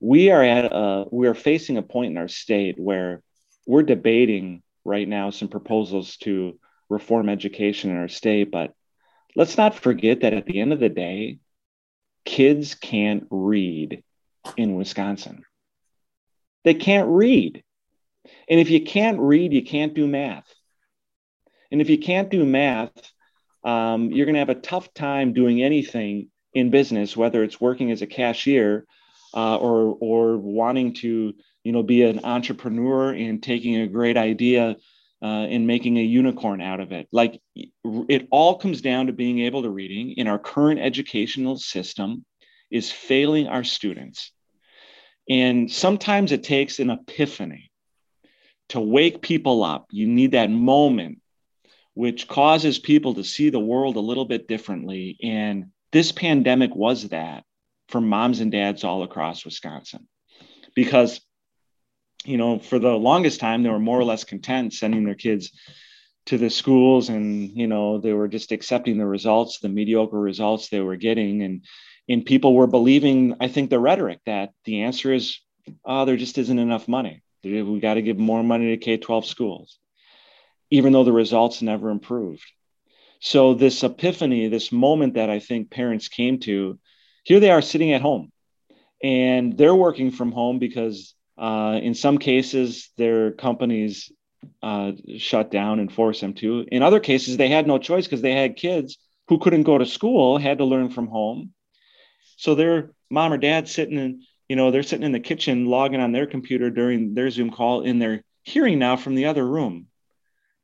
We 0.01 0.31
are 0.31 0.43
at 0.43 0.73
a, 0.73 1.05
we 1.11 1.29
are 1.29 1.35
facing 1.35 1.77
a 1.77 1.83
point 1.83 2.13
in 2.13 2.19
our 2.19 2.29
state 2.29 2.79
where 2.79 3.23
we're 3.67 3.83
debating 3.83 4.63
right 4.85 5.07
now 5.07 5.31
some 5.31 5.49
proposals 5.49 6.17
to 6.19 6.59
reform 6.89 7.29
education 7.29 7.91
in 7.91 7.97
our 7.99 8.09
state, 8.09 8.51
but 8.51 8.73
let's 9.37 9.57
not 9.57 9.75
forget 9.75 10.21
that 10.21 10.33
at 10.33 10.47
the 10.47 10.61
end 10.61 10.73
of 10.73 10.81
the 10.81 10.89
day, 10.89 11.39
kids 12.25 12.75
can't 12.75 13.27
read 13.31 14.03
in 14.57 14.75
Wisconsin. 14.75 15.45
They 16.65 16.75
can't 16.75 17.09
read. 17.09 17.63
And 18.49 18.61
if 18.61 18.71
you 18.71 18.83
can't 18.83 19.21
read, 19.21 19.53
you 19.53 19.63
can't 19.63 19.95
do 19.95 20.07
math. 20.07 20.53
And 21.71 21.81
if 21.81 21.89
you 21.89 21.99
can't 21.99 22.31
do 22.31 22.45
math, 22.45 22.93
um, 23.65 24.11
you're 24.11 24.27
going 24.27 24.35
to 24.35 24.41
have 24.41 24.49
a 24.49 24.55
tough 24.55 24.93
time 24.95 25.33
doing 25.33 25.63
anything 25.63 26.31
in 26.53 26.71
business, 26.71 27.17
whether 27.17 27.43
it's 27.45 27.61
working 27.61 27.91
as 27.91 28.03
a 28.03 28.07
cashier 28.07 28.87
uh, 29.35 29.57
or 29.57 29.97
or 30.01 30.37
wanting 30.37 30.95
to 30.95 31.35
you 31.65 31.73
know 31.73 31.83
be 31.83 32.03
an 32.03 32.25
entrepreneur 32.25 33.13
and 33.13 33.43
taking 33.43 33.77
a 33.77 33.87
great 33.87 34.17
idea 34.17 34.77
uh, 35.23 35.25
and 35.25 35.67
making 35.67 35.99
a 35.99 36.03
unicorn 36.03 36.61
out 36.61 36.81
of 36.81 36.93
it. 36.93 37.09
Like 37.13 37.41
it 37.85 38.29
all 38.31 38.59
comes 38.59 38.81
down 38.81 39.07
to 39.07 39.13
being 39.13 39.41
able 39.41 39.63
to 39.63 39.71
reading. 39.71 40.13
In 40.13 40.29
our 40.29 40.39
current 40.39 40.81
educational 40.81 41.59
system, 41.59 42.25
is 42.71 42.91
failing 42.91 43.49
our 43.49 43.65
students. 43.65 44.33
And 45.29 45.71
sometimes 45.71 46.33
it 46.33 46.43
takes 46.43 46.79
an 46.79 46.91
epiphany 46.91 47.71
to 48.71 48.81
wake 48.81 49.21
people 49.21 49.65
up. 49.65 49.87
You 49.91 50.07
need 50.07 50.33
that 50.33 50.51
moment 50.51 51.19
which 51.95 52.29
causes 52.29 52.79
people 52.79 53.15
to 53.15 53.25
see 53.25 53.51
the 53.51 53.61
world 53.61 53.97
a 53.97 54.01
little 54.01 54.25
bit 54.25 54.49
differently. 54.49 55.19
And 55.23 55.67
this 55.93 56.13
pandemic 56.13 56.75
was 56.75 57.09
that 57.09 57.45
for 57.91 58.01
moms 58.01 58.41
and 58.41 58.53
dads 58.53 58.85
all 58.85 59.03
across 59.03 59.45
Wisconsin. 59.45 60.07
Because, 60.75 61.21
you 62.25 62.37
know, 62.37 62.59
for 62.59 62.79
the 62.79 62.91
longest 62.91 63.41
time, 63.41 63.63
they 63.63 63.71
were 63.71 63.79
more 63.79 63.99
or 63.99 64.05
less 64.05 64.25
content 64.25 64.73
sending 64.73 65.05
their 65.05 65.15
kids 65.15 65.51
to 66.27 66.39
the 66.39 66.51
schools 66.51 67.09
and, 67.09 67.51
you 67.57 67.67
know, 67.67 67.99
they 67.99 68.13
were 68.13 68.29
just 68.29 68.53
accepting 68.53 68.99
the 68.99 69.07
results, 69.07 69.59
the 69.59 69.69
mediocre 69.69 70.21
results 70.21 70.69
they 70.69 70.81
were 70.81 70.97
getting. 70.97 71.43
And 71.43 71.65
and 72.09 72.27
people 72.27 72.55
were 72.55 72.67
believing, 72.67 73.37
I 73.41 73.47
think, 73.47 73.71
the 73.71 73.79
rhetoric 73.79 74.19
that 74.27 74.51
the 74.65 74.83
answer 74.83 75.13
is, 75.13 75.39
oh, 75.85 76.05
there 76.05 76.17
just 76.17 76.39
isn't 76.39 76.59
enough 76.59 76.89
money. 76.89 77.23
We 77.45 77.79
got 77.79 77.95
to 77.95 78.03
give 78.03 78.19
more 78.19 78.43
money 78.43 78.71
to 78.71 78.77
K 78.79 78.97
12 78.97 79.27
schools, 79.27 79.79
even 80.71 80.93
though 80.93 81.05
the 81.05 81.13
results 81.13 81.63
never 81.63 81.89
improved. 81.89 82.45
So, 83.21 83.55
this 83.55 83.85
epiphany, 83.85 84.49
this 84.49 84.73
moment 84.73 85.15
that 85.15 85.31
I 85.31 85.39
think 85.39 85.71
parents 85.71 86.09
came 86.09 86.41
to, 86.41 86.81
here 87.23 87.41
they 87.41 87.51
are 87.51 87.63
sitting 87.63 87.93
at 87.93 88.01
home 88.01 88.31
and 89.03 89.57
they're 89.57 89.75
working 89.75 90.11
from 90.11 90.33
home 90.33 90.59
because 90.59 91.15
uh, 91.39 91.79
in 91.83 91.95
some 91.95 92.19
cases 92.19 92.91
their 92.97 93.33
companies 93.33 94.13
uh, 94.63 94.93
shut 95.19 95.51
down 95.51 95.81
and 95.81 95.93
forced 95.93 96.21
them 96.21 96.35
to. 96.35 96.67
In 96.73 96.83
other 96.83 97.01
cases, 97.01 97.37
they 97.37 97.49
had 97.49 97.67
no 97.67 97.79
choice 97.79 98.07
because 98.07 98.23
they 98.23 98.33
had 98.33 98.57
kids 98.57 98.99
who 99.29 99.39
couldn't 99.39 99.65
go 99.65 99.79
to 99.79 99.87
school, 99.87 100.39
had 100.39 100.59
to 100.59 100.65
learn 100.65 100.91
from 100.91 101.07
home. 101.09 101.53
So 102.37 102.55
their 102.55 102.93
mom 103.11 103.33
or 103.33 103.39
dad 103.39 103.69
sitting 103.69 103.99
in, 103.99 104.23
you 104.49 104.57
know, 104.57 104.71
they're 104.71 104.83
sitting 104.83 105.05
in 105.05 105.13
the 105.13 105.21
kitchen 105.21 105.67
logging 105.67 106.01
on 106.01 106.13
their 106.13 106.27
computer 106.27 106.71
during 106.71 107.15
their 107.15 107.31
Zoom 107.31 107.51
call 107.51 107.83
and 107.83 108.01
they're 108.01 108.23
hearing 108.43 108.79
now 108.79 108.97
from 108.97 109.15
the 109.15 109.27
other 109.27 109.47
room. 109.47 109.87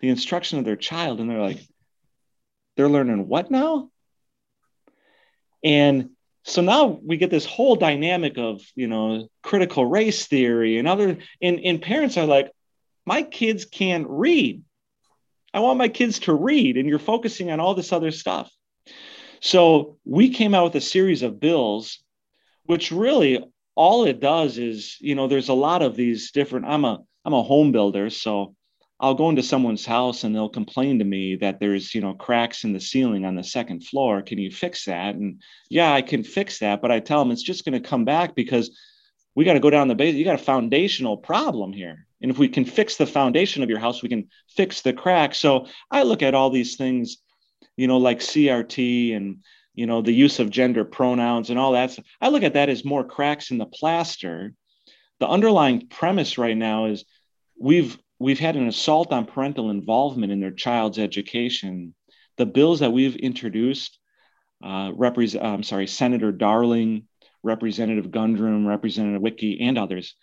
the 0.00 0.08
instruction 0.08 0.58
of 0.58 0.64
their 0.64 0.76
child 0.76 1.20
and 1.20 1.30
they're 1.30 1.40
like 1.40 1.60
they're 2.76 2.88
learning 2.88 3.26
what 3.28 3.50
now 3.50 3.90
and 5.64 6.10
so 6.46 6.62
now 6.62 7.00
we 7.04 7.16
get 7.16 7.30
this 7.30 7.44
whole 7.44 7.76
dynamic 7.76 8.38
of 8.38 8.62
you 8.74 8.86
know 8.86 9.28
critical 9.42 9.84
race 9.84 10.26
theory 10.26 10.78
and 10.78 10.86
other 10.86 11.18
and, 11.42 11.60
and 11.60 11.82
parents 11.82 12.16
are 12.16 12.26
like 12.26 12.50
my 13.04 13.22
kids 13.22 13.64
can't 13.64 14.06
read. 14.08 14.62
I 15.54 15.60
want 15.60 15.78
my 15.78 15.88
kids 15.88 16.20
to 16.20 16.34
read 16.34 16.76
and 16.76 16.88
you're 16.88 16.98
focusing 16.98 17.50
on 17.50 17.60
all 17.60 17.74
this 17.74 17.92
other 17.92 18.10
stuff. 18.10 18.50
So 19.40 19.98
we 20.04 20.30
came 20.30 20.54
out 20.54 20.64
with 20.64 20.74
a 20.76 20.80
series 20.80 21.22
of 21.22 21.40
bills 21.40 22.00
which 22.64 22.92
really 22.92 23.44
all 23.74 24.04
it 24.04 24.20
does 24.20 24.58
is 24.58 24.96
you 25.00 25.14
know 25.14 25.28
there's 25.28 25.48
a 25.48 25.54
lot 25.54 25.82
of 25.82 25.96
these 25.96 26.30
different 26.32 26.66
i'm 26.66 26.84
a 26.84 26.98
i'm 27.24 27.34
a 27.34 27.42
home 27.42 27.72
builder 27.72 28.10
so 28.10 28.54
I'll 28.98 29.14
go 29.14 29.28
into 29.28 29.42
someone's 29.42 29.84
house 29.84 30.24
and 30.24 30.34
they'll 30.34 30.48
complain 30.48 30.98
to 31.00 31.04
me 31.04 31.36
that 31.36 31.60
there's, 31.60 31.94
you 31.94 32.00
know, 32.00 32.14
cracks 32.14 32.64
in 32.64 32.72
the 32.72 32.80
ceiling 32.80 33.26
on 33.26 33.34
the 33.34 33.44
second 33.44 33.84
floor. 33.84 34.22
Can 34.22 34.38
you 34.38 34.50
fix 34.50 34.86
that? 34.86 35.14
And 35.14 35.42
yeah, 35.68 35.92
I 35.92 36.00
can 36.00 36.22
fix 36.22 36.60
that, 36.60 36.80
but 36.80 36.90
I 36.90 37.00
tell 37.00 37.18
them 37.18 37.30
it's 37.30 37.42
just 37.42 37.64
going 37.64 37.80
to 37.80 37.88
come 37.88 38.06
back 38.06 38.34
because 38.34 38.70
we 39.34 39.44
got 39.44 39.52
to 39.52 39.60
go 39.60 39.68
down 39.68 39.88
the 39.88 39.94
base. 39.94 40.14
You 40.14 40.24
got 40.24 40.40
a 40.40 40.42
foundational 40.42 41.18
problem 41.18 41.74
here. 41.74 42.06
And 42.22 42.30
if 42.30 42.38
we 42.38 42.48
can 42.48 42.64
fix 42.64 42.96
the 42.96 43.06
foundation 43.06 43.62
of 43.62 43.68
your 43.68 43.78
house, 43.78 44.02
we 44.02 44.08
can 44.08 44.28
fix 44.48 44.80
the 44.80 44.94
cracks. 44.94 45.36
So 45.38 45.66
I 45.90 46.02
look 46.02 46.22
at 46.22 46.34
all 46.34 46.48
these 46.48 46.76
things, 46.76 47.18
you 47.76 47.86
know, 47.86 47.98
like 47.98 48.20
CRT 48.20 49.14
and, 49.14 49.44
you 49.74 49.86
know, 49.86 50.00
the 50.00 50.12
use 50.12 50.38
of 50.38 50.48
gender 50.48 50.86
pronouns 50.86 51.50
and 51.50 51.58
all 51.58 51.72
that. 51.72 51.98
I 52.22 52.30
look 52.30 52.42
at 52.42 52.54
that 52.54 52.70
as 52.70 52.82
more 52.82 53.04
cracks 53.04 53.50
in 53.50 53.58
the 53.58 53.66
plaster. 53.66 54.54
The 55.20 55.28
underlying 55.28 55.88
premise 55.88 56.38
right 56.38 56.56
now 56.56 56.86
is 56.86 57.04
we've 57.60 57.98
we've 58.18 58.38
had 58.38 58.56
an 58.56 58.68
assault 58.68 59.12
on 59.12 59.26
parental 59.26 59.70
involvement 59.70 60.32
in 60.32 60.40
their 60.40 60.50
child's 60.50 60.98
education. 60.98 61.94
The 62.36 62.46
bills 62.46 62.80
that 62.80 62.92
we've 62.92 63.16
introduced, 63.16 63.98
uh, 64.62 64.92
represent, 64.94 65.44
I'm 65.44 65.62
sorry, 65.62 65.86
Senator 65.86 66.32
Darling, 66.32 67.04
Representative 67.42 68.10
Gundrum, 68.10 68.66
Representative 68.66 69.22
Wittke, 69.22 69.58
and 69.60 69.78
others 69.78 70.14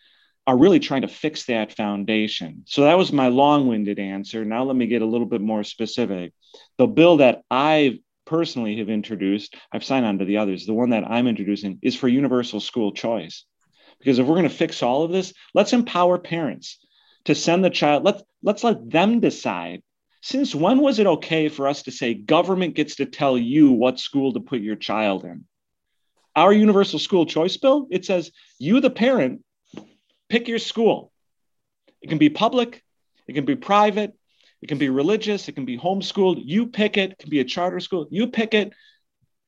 are 0.45 0.58
really 0.58 0.79
trying 0.79 1.03
to 1.03 1.08
fix 1.08 1.45
that 1.45 1.73
foundation. 1.73 2.63
So 2.65 2.84
that 2.84 2.97
was 2.97 3.13
my 3.13 3.29
long-winded 3.29 3.97
answer. 3.97 4.43
Now 4.43 4.63
let 4.63 4.75
me 4.75 4.88
get 4.88 5.01
a 5.01 5.06
little 5.06 5.27
bit 5.27 5.39
more 5.39 5.63
specific. 5.63 6.34
The 6.77 6.88
bill 6.88 7.17
that 7.17 7.43
I 7.49 7.99
personally 8.25 8.77
have 8.77 8.89
introduced, 8.89 9.56
I've 9.71 9.86
signed 9.86 10.06
on 10.06 10.19
to 10.19 10.25
the 10.25 10.38
others. 10.38 10.65
The 10.65 10.73
one 10.73 10.89
that 10.89 11.10
I'm 11.10 11.27
introducing 11.27 11.79
is 11.82 11.95
for 11.95 12.08
universal 12.10 12.60
school 12.60 12.91
choice. 12.91 13.45
Because 13.99 14.19
if 14.19 14.25
we're 14.25 14.36
going 14.36 14.49
to 14.49 14.49
fix 14.49 14.84
all 14.84 15.03
of 15.03 15.12
this, 15.12 15.34
let's 15.53 15.71
empower 15.71 16.17
parents 16.17 16.79
to 17.26 17.36
send 17.36 17.64
the 17.64 17.70
child 17.70 18.04
let's 18.04 18.24
let's 18.42 18.64
let 18.64 18.90
them 18.90 19.20
decide. 19.20 19.82
Since 20.22 20.56
when 20.56 20.80
was 20.80 21.00
it 21.00 21.08
okay 21.08 21.50
for 21.50 21.68
us 21.68 21.84
to 21.84 21.92
say 21.92 22.14
government 22.14 22.76
gets 22.76 22.96
to 22.96 23.06
tell 23.06 23.38
you 23.38 23.72
what 23.72 24.00
school 24.00 24.34
to 24.34 24.40
put 24.40 24.62
your 24.62 24.76
child 24.76 25.26
in? 25.26 25.46
Our 26.36 26.54
universal 26.54 27.00
school 27.00 27.26
choice 27.26 27.58
bill 27.58 27.88
it 27.92 28.06
says 28.06 28.32
you 28.60 28.80
the 28.80 28.90
parent 28.90 29.44
pick 30.30 30.48
your 30.48 30.60
school. 30.60 31.12
It 32.02 32.10
can 32.10 32.18
be 32.18 32.30
public 32.30 32.84
it 33.28 33.34
can 33.34 33.46
be 33.46 33.56
private 33.56 34.14
it 34.62 34.68
can 34.68 34.78
be 34.78 34.90
religious 34.90 35.48
it 35.48 35.54
can 35.54 35.66
be 35.66 35.78
homeschooled. 35.78 36.42
You 36.44 36.68
pick 36.68 36.98
it 36.98 37.12
it 37.12 37.20
can 37.20 37.30
be 37.30 37.40
a 37.40 37.46
charter 37.46 37.80
school. 37.80 38.08
You 38.10 38.28
pick 38.28 38.54
it 38.54 38.74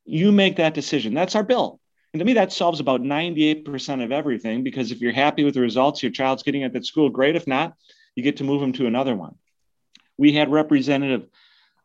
you 0.06 0.32
make 0.32 0.58
that 0.58 0.74
decision. 0.74 1.14
That's 1.14 1.36
our 1.36 1.44
bill 1.44 1.80
and 2.16 2.20
to 2.22 2.26
me, 2.26 2.36
that 2.36 2.54
solves 2.54 2.80
about 2.80 3.02
98% 3.02 4.02
of 4.02 4.10
everything 4.10 4.64
because 4.64 4.94
if 4.94 5.02
you're 5.02 5.12
happy 5.12 5.44
with 5.44 5.56
the 5.56 5.60
results 5.60 6.02
your 6.02 6.14
child's 6.14 6.44
getting 6.44 6.64
at 6.64 6.72
that 6.72 6.86
school, 6.86 7.10
great. 7.10 7.36
If 7.36 7.46
not, 7.46 7.74
you 8.16 8.24
get 8.24 8.38
to 8.38 8.46
move 8.46 8.62
them 8.62 8.72
to 8.72 8.88
another 8.88 9.14
one. 9.14 9.36
We 10.18 10.32
had 10.32 10.50
Representative 10.50 11.28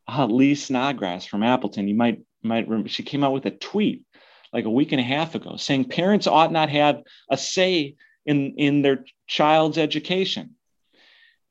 uh, 0.07 0.27
Lee 0.27 0.55
Snodgrass 0.55 1.27
from 1.27 1.43
Appleton. 1.43 1.89
You 1.89 1.97
might 1.97 2.23
might 2.45 2.69
remember 2.69 2.89
she 2.89 3.03
came 3.03 3.25
out 3.25 3.33
with 3.33 3.45
a 3.47 3.51
tweet 3.51 4.05
like 4.53 4.67
a 4.67 4.71
week 4.71 4.93
and 4.93 5.01
a 5.01 5.03
half 5.05 5.35
ago 5.35 5.57
saying 5.57 5.87
parents 5.87 6.29
ought 6.29 6.53
not 6.53 6.71
have 6.71 7.03
a 7.29 7.37
say 7.37 7.97
in 8.25 8.55
in 8.57 8.83
their 8.83 9.05
child's 9.27 9.79
education. 9.79 10.55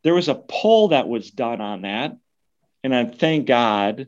There 0.06 0.16
was 0.16 0.30
a 0.30 0.36
poll 0.36 0.88
that 0.88 1.10
was 1.10 1.32
done 1.32 1.60
on 1.60 1.82
that, 1.82 2.16
and 2.86 2.96
I 2.96 3.04
thank 3.04 3.46
God. 3.46 4.08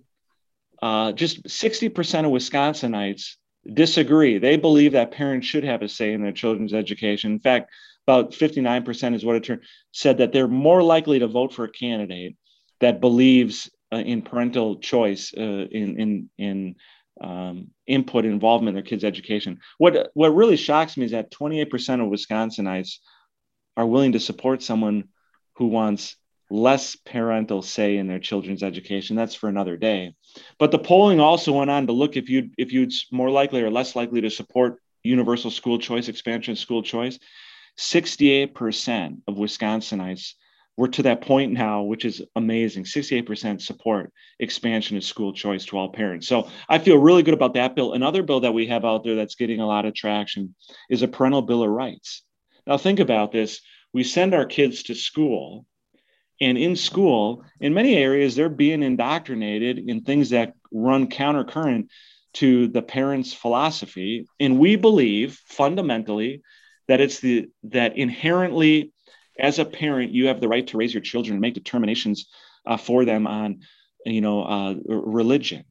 Uh, 0.82 1.12
just 1.12 1.44
60% 1.44 1.92
of 2.26 2.32
Wisconsinites 2.32 3.36
disagree. 3.72 4.38
They 4.38 4.58
believe 4.58 4.94
that 4.94 5.12
parents 5.12 5.48
should 5.48 5.64
have 5.64 5.82
a 5.82 5.90
say 5.90 6.14
in 6.14 6.22
their 6.22 6.32
children's 6.32 6.74
education. 6.74 7.34
In 7.34 7.40
fact, 7.40 7.72
about 8.08 8.32
59% 8.32 9.16
is 9.16 9.24
what 9.24 9.36
it 9.36 9.44
turned, 9.44 9.64
said 9.92 10.18
that 10.18 10.32
they're 10.32 10.48
more 10.48 10.82
likely 10.82 11.20
to 11.20 11.28
vote 11.28 11.54
for 11.54 11.66
a 11.66 11.72
candidate 11.72 12.36
that 12.80 13.00
believes 13.00 13.70
uh, 13.94 13.98
in 13.98 14.22
parental 14.22 14.80
choice, 14.80 15.34
uh, 15.38 15.42
in 15.42 16.00
in 16.00 16.30
in 16.38 16.76
um, 17.22 17.68
input 17.86 18.26
involvement 18.26 18.70
in 18.70 18.76
their 18.76 18.90
kids' 18.90 19.04
education. 19.04 19.60
What 19.78 20.10
what 20.14 20.34
really 20.34 20.58
shocks 20.58 20.98
me 20.98 21.06
is 21.06 21.12
that 21.12 21.32
28% 21.32 21.68
of 22.02 22.10
Wisconsinites 22.10 22.98
are 23.78 23.86
willing 23.86 24.14
to 24.14 24.20
support 24.20 24.64
someone 24.64 25.10
who 25.56 25.68
wants 25.68 26.16
less 26.52 26.96
parental 26.96 27.62
say 27.62 27.98
in 27.98 28.08
their 28.08 28.20
children's 28.20 28.64
education. 28.64 29.16
That's 29.16 29.36
for 29.36 29.50
another 29.50 29.78
day. 29.78 30.14
But 30.60 30.72
the 30.72 30.80
polling 30.80 31.20
also 31.20 31.54
went 31.54 31.72
on 31.72 31.88
to 31.88 31.94
look 31.94 32.18
if 32.18 32.30
you'd, 32.30 32.54
if 32.58 32.72
you'd 32.72 32.94
more 33.12 33.30
likely 33.30 33.62
or 33.62 33.72
less 33.72 33.96
likely 33.96 34.22
to 34.22 34.30
support 34.30 34.78
universal 35.04 35.52
school 35.52 35.80
choice, 35.80 36.08
expansion 36.08 36.56
school 36.56 36.84
choice. 36.84 37.18
68% 37.78 39.22
of 39.28 39.36
Wisconsinites 39.36 40.34
we're 40.78 40.88
to 40.88 41.04
that 41.04 41.22
point 41.22 41.52
now, 41.52 41.84
which 41.84 42.06
is 42.06 42.24
amazing. 42.36 42.86
68% 42.86 43.62
support 43.62 44.12
expansion 44.40 44.98
of 44.98 45.04
school 45.04 45.34
choice 45.34 45.66
to 45.66 45.78
all 45.78 45.92
parents. 45.92 46.28
So 46.28 46.50
I 46.70 46.80
feel 46.80 46.98
really 46.98 47.24
good 47.24 47.34
about 47.34 47.54
that 47.56 47.76
bill. 47.76 47.94
Another 47.94 48.24
bill 48.24 48.40
that 48.40 48.54
we 48.54 48.68
have 48.68 48.86
out 48.86 49.04
there 49.04 49.16
that's 49.16 49.36
getting 49.36 49.60
a 49.60 49.68
lot 49.68 49.86
of 49.86 49.94
traction 49.94 50.56
is 50.90 51.02
a 51.02 51.08
parental 51.08 51.42
bill 51.42 51.64
of 51.64 51.70
rights. 51.70 52.24
Now, 52.66 52.78
think 52.78 53.00
about 53.00 53.32
this. 53.32 53.62
We 53.94 54.04
send 54.04 54.34
our 54.34 54.46
kids 54.46 54.84
to 54.84 54.96
school 54.96 55.66
and 56.42 56.58
in 56.58 56.76
school, 56.76 57.46
in 57.60 57.76
many 57.76 57.96
areas, 57.96 58.36
they're 58.36 58.50
being 58.50 58.82
indoctrinated 58.82 59.78
in 59.78 60.02
things 60.02 60.32
that 60.32 60.56
run 60.72 61.08
countercurrent 61.08 61.90
to 62.34 62.68
the 62.68 62.82
parents' 62.82 63.32
philosophy. 63.32 64.26
And 64.40 64.58
we 64.58 64.76
believe 64.76 65.40
fundamentally 65.46 66.42
that 66.88 67.00
it's 67.00 67.20
the 67.20 67.50
that 67.64 67.96
inherently, 67.96 68.92
as 69.40 69.60
a 69.60 69.66
parent, 69.66 70.12
you 70.12 70.28
have 70.28 70.42
the 70.42 70.48
right 70.48 70.66
to 70.68 70.78
raise 70.78 70.94
your 70.94 71.02
children 71.02 71.34
and 71.34 71.42
make 71.42 71.54
determinations 71.54 72.28
uh, 72.66 72.78
for 72.78 73.06
them 73.06 73.28
on, 73.28 73.60
you 74.06 74.22
know, 74.22 74.44
uh, 74.44 74.76
religion. 74.88 75.64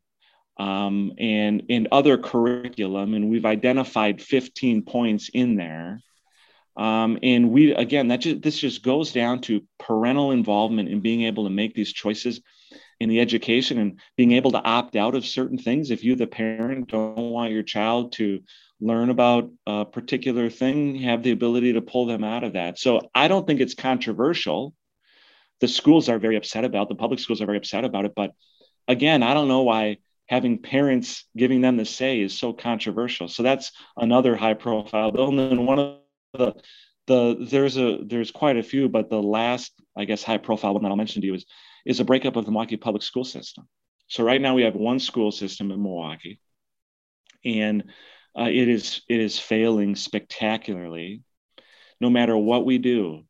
Um, 0.56 1.14
and 1.18 1.64
and 1.70 1.88
other 1.90 2.18
curriculum, 2.18 3.14
and 3.14 3.30
we've 3.30 3.46
identified 3.46 4.20
15 4.20 4.82
points 4.82 5.30
in 5.32 5.56
there 5.56 6.00
um, 6.76 7.18
and 7.22 7.50
we 7.50 7.72
again 7.74 8.08
that 8.08 8.20
just, 8.20 8.42
this 8.42 8.58
just 8.58 8.82
goes 8.82 9.12
down 9.12 9.40
to 9.42 9.64
parental 9.78 10.30
involvement 10.30 10.88
in 10.88 11.00
being 11.00 11.22
able 11.22 11.44
to 11.44 11.50
make 11.50 11.74
these 11.74 11.92
choices 11.92 12.40
in 13.00 13.08
the 13.08 13.20
education 13.20 13.78
and 13.78 14.00
being 14.16 14.32
able 14.32 14.52
to 14.52 14.62
opt 14.62 14.94
out 14.94 15.14
of 15.14 15.24
certain 15.24 15.58
things. 15.58 15.90
If 15.90 16.04
you 16.04 16.16
the 16.16 16.26
parent 16.26 16.88
don't 16.88 17.30
want 17.30 17.52
your 17.52 17.62
child 17.62 18.12
to 18.12 18.40
learn 18.80 19.10
about 19.10 19.50
a 19.66 19.84
particular 19.84 20.48
thing 20.48 20.96
have 20.96 21.22
the 21.22 21.32
ability 21.32 21.74
to 21.74 21.82
pull 21.82 22.06
them 22.06 22.24
out 22.24 22.44
of 22.44 22.54
that. 22.54 22.78
So 22.78 23.00
i 23.14 23.28
don't 23.28 23.46
think 23.46 23.60
it's 23.60 23.74
controversial. 23.74 24.74
The 25.60 25.68
schools 25.68 26.08
are 26.08 26.18
very 26.18 26.36
upset 26.36 26.64
about 26.64 26.88
the 26.88 26.94
public 26.94 27.20
schools 27.20 27.42
are 27.42 27.46
very 27.46 27.58
upset 27.58 27.84
about 27.84 28.06
it 28.06 28.12
but 28.14 28.32
again 28.88 29.22
i 29.22 29.34
don't 29.34 29.48
know 29.48 29.62
why 29.62 29.98
having 30.30 30.62
parents 30.62 31.24
giving 31.36 31.60
them 31.60 31.76
the 31.76 31.84
say 31.84 32.20
is 32.20 32.38
so 32.38 32.52
controversial. 32.52 33.26
So 33.26 33.42
that's 33.42 33.72
another 33.96 34.36
high 34.36 34.54
profile 34.54 35.10
bill 35.10 35.28
and 35.28 35.38
then 35.38 35.66
one 35.66 35.80
of 35.80 35.99
the 36.32 36.54
the 37.06 37.36
there's 37.40 37.76
a 37.76 37.98
there's 38.04 38.30
quite 38.30 38.56
a 38.56 38.62
few, 38.62 38.88
but 38.88 39.10
the 39.10 39.22
last 39.22 39.72
I 39.96 40.04
guess 40.04 40.22
high 40.22 40.38
profile 40.38 40.74
one 40.74 40.82
that 40.82 40.90
I'll 40.90 40.96
mention 40.96 41.22
to 41.22 41.26
you 41.26 41.34
is 41.34 41.46
is 41.84 42.00
a 42.00 42.04
breakup 42.04 42.36
of 42.36 42.44
the 42.44 42.50
Milwaukee 42.50 42.76
public 42.76 43.02
school 43.02 43.24
system. 43.24 43.68
So 44.08 44.24
right 44.24 44.40
now 44.40 44.54
we 44.54 44.62
have 44.62 44.74
one 44.74 44.98
school 44.98 45.32
system 45.32 45.70
in 45.70 45.82
Milwaukee, 45.82 46.40
and 47.44 47.84
uh, 48.38 48.48
it 48.50 48.68
is 48.68 49.02
it 49.08 49.20
is 49.20 49.38
failing 49.38 49.96
spectacularly. 49.96 51.22
No 52.00 52.08
matter 52.08 52.36
what 52.36 52.64
we 52.64 52.78
do, 52.78 53.24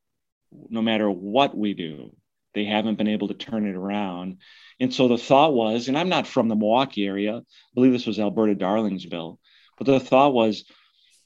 no 0.52 0.80
matter 0.80 1.10
what 1.10 1.56
we 1.56 1.74
do, 1.74 2.14
they 2.54 2.64
haven't 2.64 2.98
been 2.98 3.08
able 3.08 3.28
to 3.28 3.34
turn 3.34 3.66
it 3.66 3.74
around. 3.74 4.38
And 4.78 4.94
so 4.94 5.08
the 5.08 5.18
thought 5.18 5.54
was, 5.54 5.88
and 5.88 5.98
I'm 5.98 6.08
not 6.08 6.26
from 6.26 6.48
the 6.48 6.54
Milwaukee 6.54 7.06
area, 7.06 7.36
I 7.38 7.42
believe 7.74 7.92
this 7.92 8.06
was 8.06 8.18
Alberta 8.18 8.54
Darling's 8.54 9.06
bill, 9.06 9.38
but 9.76 9.86
the 9.86 10.00
thought 10.00 10.32
was, 10.32 10.64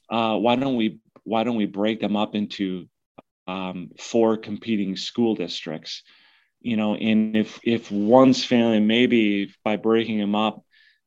uh, 0.09 0.37
why 0.37 0.55
don't 0.55 0.75
we 0.75 0.99
why 1.25 1.43
don't 1.43 1.57
we 1.57 1.65
break 1.65 1.99
them 1.99 2.15
up 2.15 2.35
into 2.35 2.87
um, 3.47 3.91
four 3.99 4.37
competing 4.37 4.95
school 4.95 5.35
districts? 5.35 6.03
You 6.61 6.77
know, 6.77 6.95
and 6.95 7.35
if 7.35 7.59
if 7.63 7.91
one's 7.91 8.43
failing, 8.43 8.87
maybe 8.87 9.53
by 9.63 9.75
breaking 9.75 10.19
them 10.19 10.35
up, 10.35 10.63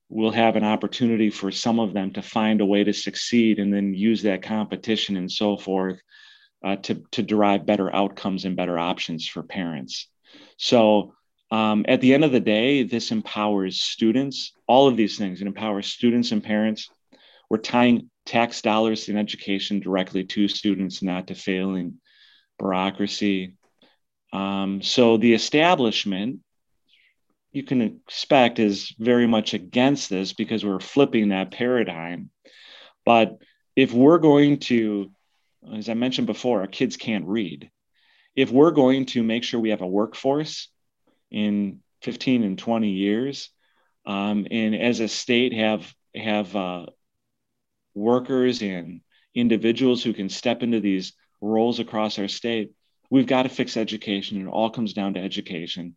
we'll 0.09 0.31
have 0.31 0.57
an 0.57 0.65
opportunity 0.65 1.31
for 1.31 1.51
some 1.51 1.81
of 1.81 1.95
them 1.95 2.13
to 2.13 2.23
find 2.23 2.61
a 2.61 2.67
way 2.67 2.85
to 2.85 2.93
succeed 2.93 3.59
and 3.59 3.73
then 3.73 3.95
use 3.95 4.23
that 4.23 4.43
competition 4.43 5.17
and 5.17 5.31
so 5.31 5.57
forth 5.57 6.01
uh, 6.65 6.77
to 6.77 7.03
to 7.13 7.23
derive 7.23 7.67
better 7.67 7.95
outcomes 7.95 8.45
and 8.45 8.57
better 8.57 8.79
options 8.79 9.27
for 9.27 9.43
parents. 9.43 10.09
So 10.57 11.15
um, 11.51 11.87
at 11.89 12.01
the 12.01 12.13
end 12.15 12.25
of 12.25 12.33
the 12.33 12.41
day, 12.41 12.83
this 12.83 13.11
empowers 13.11 13.83
students, 13.83 14.53
all 14.67 14.87
of 14.87 14.97
these 14.97 15.17
things. 15.17 15.41
It 15.41 15.47
empowers 15.47 15.87
students 15.87 16.33
and 16.33 16.43
parents. 16.43 16.91
We're 17.49 17.59
tying 17.59 18.11
tax 18.29 18.61
dollars 18.61 19.09
in 19.09 19.17
education 19.17 19.81
directly 19.81 20.23
to 20.23 20.49
students, 20.49 21.03
not 21.03 21.29
to 21.29 21.35
failing 21.35 21.95
bureaucracy. 22.59 23.55
Um, 24.33 24.83
so 24.83 25.17
the 25.17 25.33
establishment, 25.33 26.41
you 27.53 27.63
can 27.63 27.81
expect, 27.81 28.59
is 28.59 28.95
very 28.99 29.27
much 29.27 29.55
against 29.55 30.11
this 30.11 30.35
because 30.35 30.63
we're 30.63 30.79
flipping 30.79 31.31
that 31.31 31.53
paradigm. 31.53 32.31
But 33.07 33.39
if 33.75 33.95
we're 33.95 34.19
going 34.19 34.59
to, 34.61 35.11
as 35.75 35.89
I 35.89 35.95
mentioned 35.95 36.27
before, 36.27 36.61
our 36.61 36.67
kids 36.67 36.99
can't 36.99 37.27
read. 37.27 37.71
If 38.37 38.51
we're 38.51 38.73
going 38.73 39.07
to 39.07 39.23
make 39.23 39.43
sure 39.43 39.59
we 39.59 39.71
have 39.71 39.81
a 39.81 39.87
workforce 39.87 40.69
in 41.31 41.81
15 42.03 42.45
and 42.45 42.59
20 42.59 42.91
years, 42.91 43.49
um, 44.05 44.47
and 44.51 44.75
as 44.75 45.01
a 45.01 45.09
state 45.09 45.55
have 45.55 45.93
have 46.15 46.55
uh, 46.55 46.87
workers 47.99 48.63
and 48.63 49.01
individuals 49.35 50.03
who 50.03 50.13
can 50.13 50.29
step 50.29 50.63
into 50.63 50.81
these 50.81 51.13
roles 51.41 51.81
across 51.81 52.19
our 52.19 52.29
state, 52.29 52.73
we've 53.11 53.27
got 53.27 53.45
to 53.45 53.49
fix 53.49 53.77
education. 53.77 54.41
It 54.41 54.51
all 54.51 54.71
comes 54.71 54.93
down 54.93 55.15
to 55.15 55.21
education. 55.21 55.97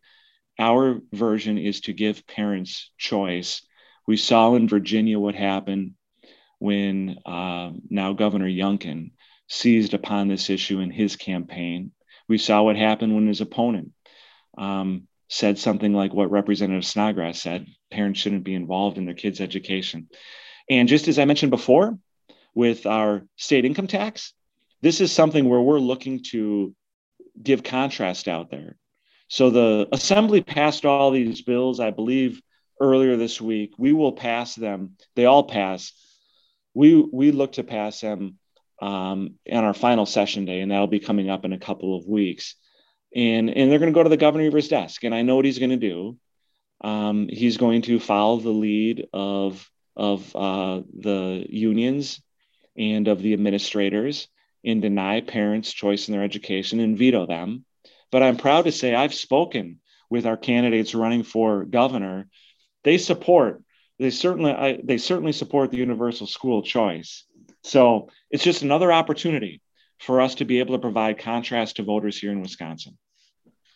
Our 0.59 1.01
version 1.13 1.57
is 1.57 1.81
to 1.81 1.93
give 1.93 2.27
parents 2.27 2.91
choice. 2.97 3.61
We 4.07 4.17
saw 4.17 4.55
in 4.55 4.67
Virginia 4.67 5.19
what 5.19 5.35
happened 5.35 5.93
when 6.59 7.17
uh, 7.25 7.71
now 7.89 8.13
Governor 8.13 8.47
Youngkin 8.47 9.11
seized 9.47 9.93
upon 9.93 10.27
this 10.27 10.49
issue 10.49 10.79
in 10.79 10.91
his 10.91 11.15
campaign. 11.15 11.91
We 12.27 12.37
saw 12.37 12.63
what 12.63 12.75
happened 12.75 13.15
when 13.15 13.27
his 13.27 13.41
opponent 13.41 13.91
um, 14.57 15.07
said 15.27 15.57
something 15.57 15.93
like 15.93 16.13
what 16.13 16.31
Representative 16.31 16.85
Snodgrass 16.85 17.41
said 17.41 17.65
parents 17.89 18.19
shouldn't 18.19 18.43
be 18.43 18.53
involved 18.53 18.97
in 18.97 19.05
their 19.05 19.15
kids' 19.15 19.41
education. 19.41 20.07
And 20.71 20.89
just 20.89 21.07
as 21.07 21.19
I 21.19 21.25
mentioned 21.25 21.51
before, 21.51 21.99
with 22.55 22.87
our 22.87 23.21
state 23.35 23.65
income 23.65 23.85
tax, 23.85 24.33
this 24.81 25.01
is 25.01 25.11
something 25.11 25.47
where 25.47 25.61
we're 25.61 25.79
looking 25.79 26.23
to 26.31 26.73
give 27.41 27.63
contrast 27.63 28.27
out 28.27 28.49
there. 28.49 28.77
So 29.27 29.51
the 29.51 29.87
assembly 29.91 30.41
passed 30.41 30.85
all 30.85 31.11
these 31.11 31.43
bills, 31.43 31.79
I 31.79 31.91
believe, 31.91 32.41
earlier 32.79 33.15
this 33.15 33.39
week. 33.39 33.73
We 33.77 33.93
will 33.93 34.13
pass 34.13 34.55
them. 34.55 34.97
They 35.15 35.25
all 35.25 35.43
pass. 35.43 35.93
We 36.73 36.95
we 36.95 37.31
look 37.31 37.53
to 37.53 37.63
pass 37.63 38.01
them 38.01 38.39
um, 38.81 39.35
on 39.51 39.63
our 39.63 39.75
final 39.75 40.07
session 40.07 40.45
day, 40.45 40.61
and 40.61 40.71
that'll 40.71 40.87
be 40.87 40.99
coming 40.99 41.29
up 41.29 41.45
in 41.45 41.53
a 41.53 41.59
couple 41.59 41.95
of 41.95 42.07
weeks 42.07 42.55
and 43.15 43.49
and 43.49 43.71
they're 43.71 43.79
going 43.79 43.91
to 43.91 43.97
go 43.97 44.03
to 44.03 44.09
the 44.09 44.17
governor 44.17 44.49
desk 44.61 45.03
and 45.03 45.13
i 45.13 45.21
know 45.21 45.35
what 45.35 45.45
he's 45.45 45.59
going 45.59 45.71
to 45.71 45.77
do 45.77 46.17
um, 46.83 47.27
he's 47.29 47.57
going 47.57 47.83
to 47.83 47.99
follow 47.99 48.39
the 48.39 48.49
lead 48.49 49.07
of 49.13 49.69
of 49.95 50.35
uh, 50.35 50.81
the 50.99 51.45
unions 51.49 52.21
and 52.77 53.07
of 53.07 53.21
the 53.21 53.33
administrators 53.33 54.27
and 54.63 54.81
deny 54.81 55.21
parents 55.21 55.73
choice 55.73 56.07
in 56.07 56.13
their 56.13 56.23
education 56.23 56.79
and 56.79 56.97
veto 56.97 57.25
them. 57.25 57.65
But 58.11 58.23
i'm 58.23 58.37
proud 58.37 58.65
to 58.65 58.71
say 58.71 58.93
i've 58.93 59.13
spoken 59.13 59.79
with 60.09 60.25
our 60.25 60.37
candidates 60.37 60.93
running 60.93 61.23
for 61.23 61.63
governor. 61.63 62.27
They 62.83 62.97
support 62.97 63.63
they 64.01 64.09
certainly 64.09 64.51
I, 64.51 64.79
they 64.83 64.97
certainly 64.97 65.31
support 65.31 65.69
the 65.69 65.77
universal 65.77 66.25
school 66.25 66.63
choice. 66.63 67.23
So 67.63 68.09
it's 68.31 68.43
just 68.43 68.63
another 68.63 68.91
opportunity 68.91 69.61
for 69.99 70.21
us 70.21 70.35
to 70.35 70.45
be 70.45 70.59
able 70.59 70.73
to 70.73 70.81
provide 70.81 71.19
contrast 71.19 71.75
to 71.75 71.83
voters 71.83 72.17
here 72.17 72.31
in 72.31 72.41
Wisconsin. 72.41 72.97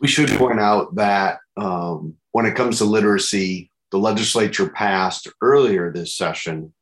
We 0.02 0.08
should 0.08 0.30
point 0.30 0.60
out 0.60 0.96
that 0.96 1.38
um, 1.56 2.16
when 2.32 2.48
it 2.48 2.56
comes 2.56 2.80
to 2.80 2.86
literacy, 2.86 3.70
the 3.96 4.00
legislature 4.00 4.68
passed 4.68 5.30
earlier 5.42 5.90
this 5.90 6.18
session 6.18 6.74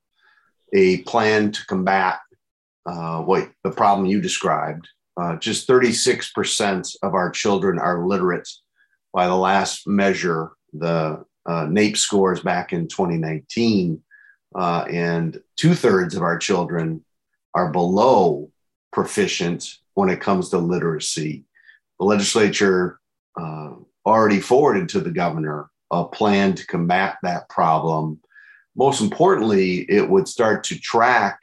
a 0.73 1.03
plan 1.03 1.51
to 1.51 1.63
combat 1.67 2.17
uh, 2.87 3.19
what 3.19 3.51
the 3.63 3.69
problem 3.69 4.07
you 4.07 4.19
described. 4.19 4.87
Uh, 5.15 5.35
just 5.35 5.67
36% 5.67 6.95
of 7.03 7.13
our 7.13 7.29
children 7.29 7.77
are 7.77 8.07
literate 8.07 8.49
by 9.13 9.27
the 9.27 9.35
last 9.35 9.85
measure, 9.87 10.53
the 10.73 11.23
uh, 11.45 11.65
NAEP 11.67 11.97
scores 11.97 12.39
back 12.39 12.73
in 12.73 12.87
2019. 12.87 14.01
Uh, 14.55 14.85
and 14.89 15.39
two 15.55 15.75
thirds 15.75 16.15
of 16.15 16.23
our 16.23 16.39
children 16.39 17.05
are 17.53 17.71
below 17.71 18.49
proficient 18.91 19.71
when 19.93 20.09
it 20.09 20.19
comes 20.19 20.49
to 20.49 20.57
literacy. 20.57 21.43
The 21.99 22.05
legislature 22.05 22.99
uh, 23.39 23.73
already 24.03 24.39
forwarded 24.39 24.89
to 24.89 24.99
the 24.99 25.11
governor 25.11 25.69
a 26.01 26.07
plan 26.07 26.53
to 26.55 26.67
combat 26.67 27.17
that 27.23 27.49
problem. 27.49 28.19
Most 28.75 29.01
importantly, 29.01 29.85
it 29.89 30.09
would 30.09 30.27
start 30.27 30.63
to 30.65 30.79
track 30.79 31.39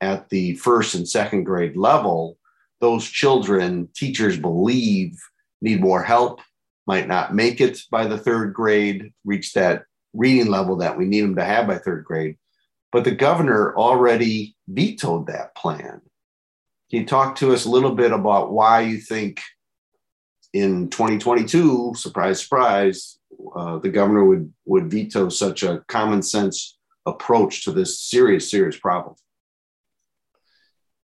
at 0.00 0.28
the 0.30 0.54
first 0.54 0.94
and 0.94 1.08
second 1.08 1.44
grade 1.44 1.76
level 1.76 2.38
those 2.80 3.06
children 3.06 3.88
teachers 3.94 4.38
believe 4.38 5.20
need 5.60 5.80
more 5.80 6.02
help, 6.02 6.40
might 6.86 7.06
not 7.06 7.34
make 7.34 7.60
it 7.60 7.78
by 7.90 8.06
the 8.06 8.18
third 8.18 8.54
grade, 8.54 9.12
reach 9.24 9.52
that 9.52 9.84
reading 10.14 10.46
level 10.46 10.76
that 10.76 10.96
we 10.96 11.04
need 11.04 11.20
them 11.20 11.36
to 11.36 11.44
have 11.44 11.66
by 11.66 11.78
third 11.78 12.04
grade. 12.04 12.36
But 12.90 13.04
the 13.04 13.12
governor 13.12 13.76
already 13.76 14.56
vetoed 14.66 15.26
that 15.26 15.54
plan. 15.54 16.00
Can 16.90 17.00
you 17.00 17.06
talk 17.06 17.36
to 17.36 17.52
us 17.52 17.66
a 17.66 17.70
little 17.70 17.94
bit 17.94 18.12
about 18.12 18.50
why 18.50 18.80
you 18.80 18.98
think 18.98 19.40
in 20.52 20.88
2022, 20.90 21.92
surprise, 21.94 22.42
surprise, 22.42 23.18
uh, 23.54 23.78
the 23.78 23.88
governor 23.88 24.24
would 24.24 24.52
would 24.64 24.90
veto 24.90 25.28
such 25.28 25.62
a 25.62 25.82
common 25.88 26.22
sense 26.22 26.78
approach 27.06 27.64
to 27.64 27.72
this 27.72 28.00
serious, 28.00 28.50
serious 28.50 28.78
problem? 28.78 29.14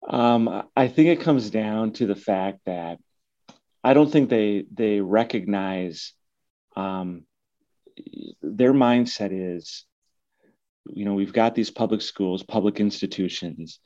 Um, 0.09 0.65
I 0.77 0.89
think 0.89 1.09
it 1.09 1.21
comes 1.21 1.51
down 1.51 1.93
to 1.95 2.07
the 2.07 2.17
fact 2.17 2.61
that 2.67 2.99
I 3.85 3.95
don't 3.95 4.11
think 4.11 4.29
they 4.29 4.65
they 4.73 5.01
recognize 5.01 6.13
um, 6.77 7.25
their 8.43 8.73
mindset 8.73 9.31
is, 9.33 9.85
you 10.89 11.05
know, 11.05 11.15
we've 11.15 11.33
got 11.33 11.55
these 11.55 11.71
public 11.71 12.03
schools, 12.03 12.43
public 12.43 12.81
institutions, 12.81 13.81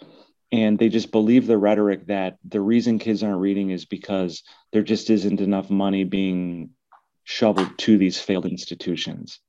and 0.52 0.78
they 0.78 0.88
just 0.88 1.10
believe 1.10 1.46
the 1.46 1.58
rhetoric 1.58 2.06
that 2.06 2.38
the 2.44 2.60
reason 2.60 2.98
kids 2.98 3.22
aren't 3.22 3.40
reading 3.40 3.70
is 3.70 3.84
because 3.84 4.42
there 4.72 4.82
just 4.82 5.10
isn't 5.10 5.40
enough 5.40 5.70
money 5.70 6.04
being 6.04 6.70
shoveled 7.24 7.76
to 7.78 7.98
these 7.98 8.18
failed 8.18 8.46
institutions. 8.46 9.40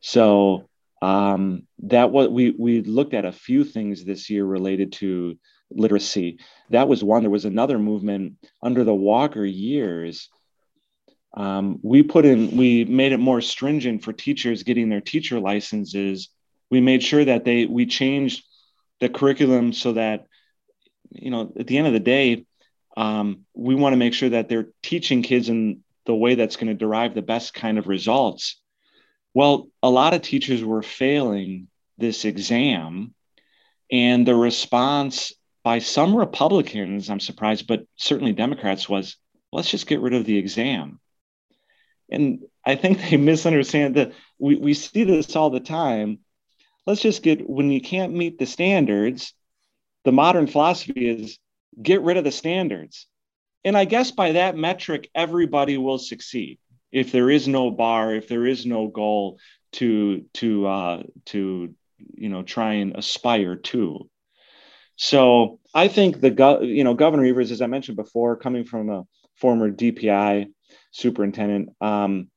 So 0.00 0.68
um, 1.02 1.66
that 1.84 2.10
what 2.10 2.30
we 2.30 2.50
we 2.50 2.82
looked 2.82 3.14
at 3.14 3.24
a 3.24 3.32
few 3.32 3.64
things 3.64 4.04
this 4.04 4.28
year 4.28 4.44
related 4.44 4.92
to 4.94 5.38
literacy. 5.70 6.38
That 6.70 6.88
was 6.88 7.02
one 7.02 7.22
there 7.22 7.30
was 7.30 7.44
another 7.44 7.78
movement 7.78 8.34
under 8.62 8.84
the 8.84 8.94
walker 8.94 9.44
years. 9.44 10.28
Um, 11.32 11.78
we 11.82 12.02
put 12.02 12.24
in 12.24 12.56
we 12.56 12.84
made 12.84 13.12
it 13.12 13.18
more 13.18 13.40
stringent 13.40 14.02
for 14.02 14.12
teachers 14.12 14.64
getting 14.64 14.88
their 14.88 15.00
teacher 15.00 15.38
licenses. 15.38 16.28
We 16.70 16.80
made 16.80 17.02
sure 17.02 17.24
that 17.24 17.44
they 17.44 17.66
we 17.66 17.86
changed 17.86 18.44
the 19.00 19.08
curriculum 19.08 19.72
so 19.72 19.92
that 19.92 20.26
you 21.10 21.30
know 21.30 21.52
at 21.58 21.66
the 21.66 21.78
end 21.78 21.86
of 21.86 21.92
the 21.92 22.00
day 22.00 22.44
um, 22.96 23.46
we 23.54 23.74
want 23.74 23.92
to 23.92 23.98
make 23.98 24.12
sure 24.12 24.30
that 24.30 24.48
they're 24.48 24.68
teaching 24.82 25.22
kids 25.22 25.48
in 25.48 25.82
the 26.10 26.14
way 26.16 26.34
that's 26.34 26.56
going 26.56 26.66
to 26.66 26.74
derive 26.74 27.14
the 27.14 27.22
best 27.22 27.54
kind 27.54 27.78
of 27.78 27.86
results. 27.86 28.60
Well 29.32 29.68
a 29.80 29.88
lot 29.88 30.12
of 30.12 30.22
teachers 30.22 30.64
were 30.64 30.82
failing 30.82 31.68
this 31.98 32.24
exam 32.24 33.14
and 33.92 34.26
the 34.26 34.34
response 34.34 35.32
by 35.62 35.78
some 35.78 36.16
republicans 36.16 37.10
i'm 37.10 37.20
surprised 37.20 37.68
but 37.68 37.84
certainly 37.94 38.32
democrats 38.32 38.88
was 38.88 39.18
let's 39.52 39.70
just 39.70 39.86
get 39.86 40.00
rid 40.00 40.14
of 40.14 40.24
the 40.24 40.36
exam. 40.36 40.98
And 42.10 42.40
i 42.66 42.74
think 42.74 42.98
they 42.98 43.16
misunderstand 43.32 43.94
that 43.94 44.10
we, 44.40 44.56
we 44.56 44.74
see 44.74 45.04
this 45.04 45.36
all 45.36 45.50
the 45.50 45.60
time. 45.60 46.18
Let's 46.88 47.02
just 47.02 47.22
get 47.22 47.48
when 47.48 47.70
you 47.70 47.80
can't 47.80 48.14
meet 48.14 48.36
the 48.36 48.46
standards 48.46 49.32
the 50.04 50.12
modern 50.12 50.48
philosophy 50.48 51.08
is 51.08 51.38
get 51.80 52.02
rid 52.02 52.16
of 52.16 52.24
the 52.24 52.32
standards 52.32 53.06
and 53.64 53.76
i 53.76 53.84
guess 53.84 54.10
by 54.10 54.32
that 54.32 54.56
metric 54.56 55.10
everybody 55.14 55.76
will 55.78 55.98
succeed 55.98 56.58
if 56.92 57.12
there 57.12 57.30
is 57.30 57.46
no 57.48 57.70
bar 57.70 58.14
if 58.14 58.28
there 58.28 58.46
is 58.46 58.66
no 58.66 58.88
goal 58.88 59.38
to 59.72 60.24
to 60.34 60.66
uh 60.66 61.02
to 61.26 61.74
you 62.14 62.28
know 62.28 62.42
try 62.42 62.74
and 62.74 62.96
aspire 62.96 63.56
to 63.56 64.08
so 64.96 65.58
i 65.74 65.88
think 65.88 66.20
the 66.20 66.30
go- 66.30 66.62
you 66.62 66.84
know 66.84 66.94
governor 66.94 67.24
evers 67.24 67.50
as 67.50 67.60
i 67.60 67.66
mentioned 67.66 67.96
before 67.96 68.36
coming 68.36 68.64
from 68.64 68.88
a 68.90 69.04
former 69.36 69.70
dpi 69.70 70.46
superintendent 70.90 71.68
um 71.80 72.28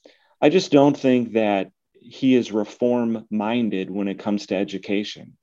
i 0.42 0.50
just 0.50 0.72
don't 0.72 0.98
think 0.98 1.34
that 1.34 1.72
he 2.04 2.36
is 2.36 2.52
reform 2.52 3.26
minded 3.32 3.90
when 3.90 4.08
it 4.08 4.20
comes 4.20 4.48
to 4.48 4.56
education. 4.56 5.38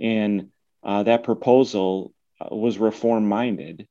And 0.00 0.50
uh, 0.82 1.04
that 1.04 1.22
proposal 1.22 2.12
uh, 2.40 2.54
was 2.54 2.78
reform 2.78 3.28
minded. 3.28 3.86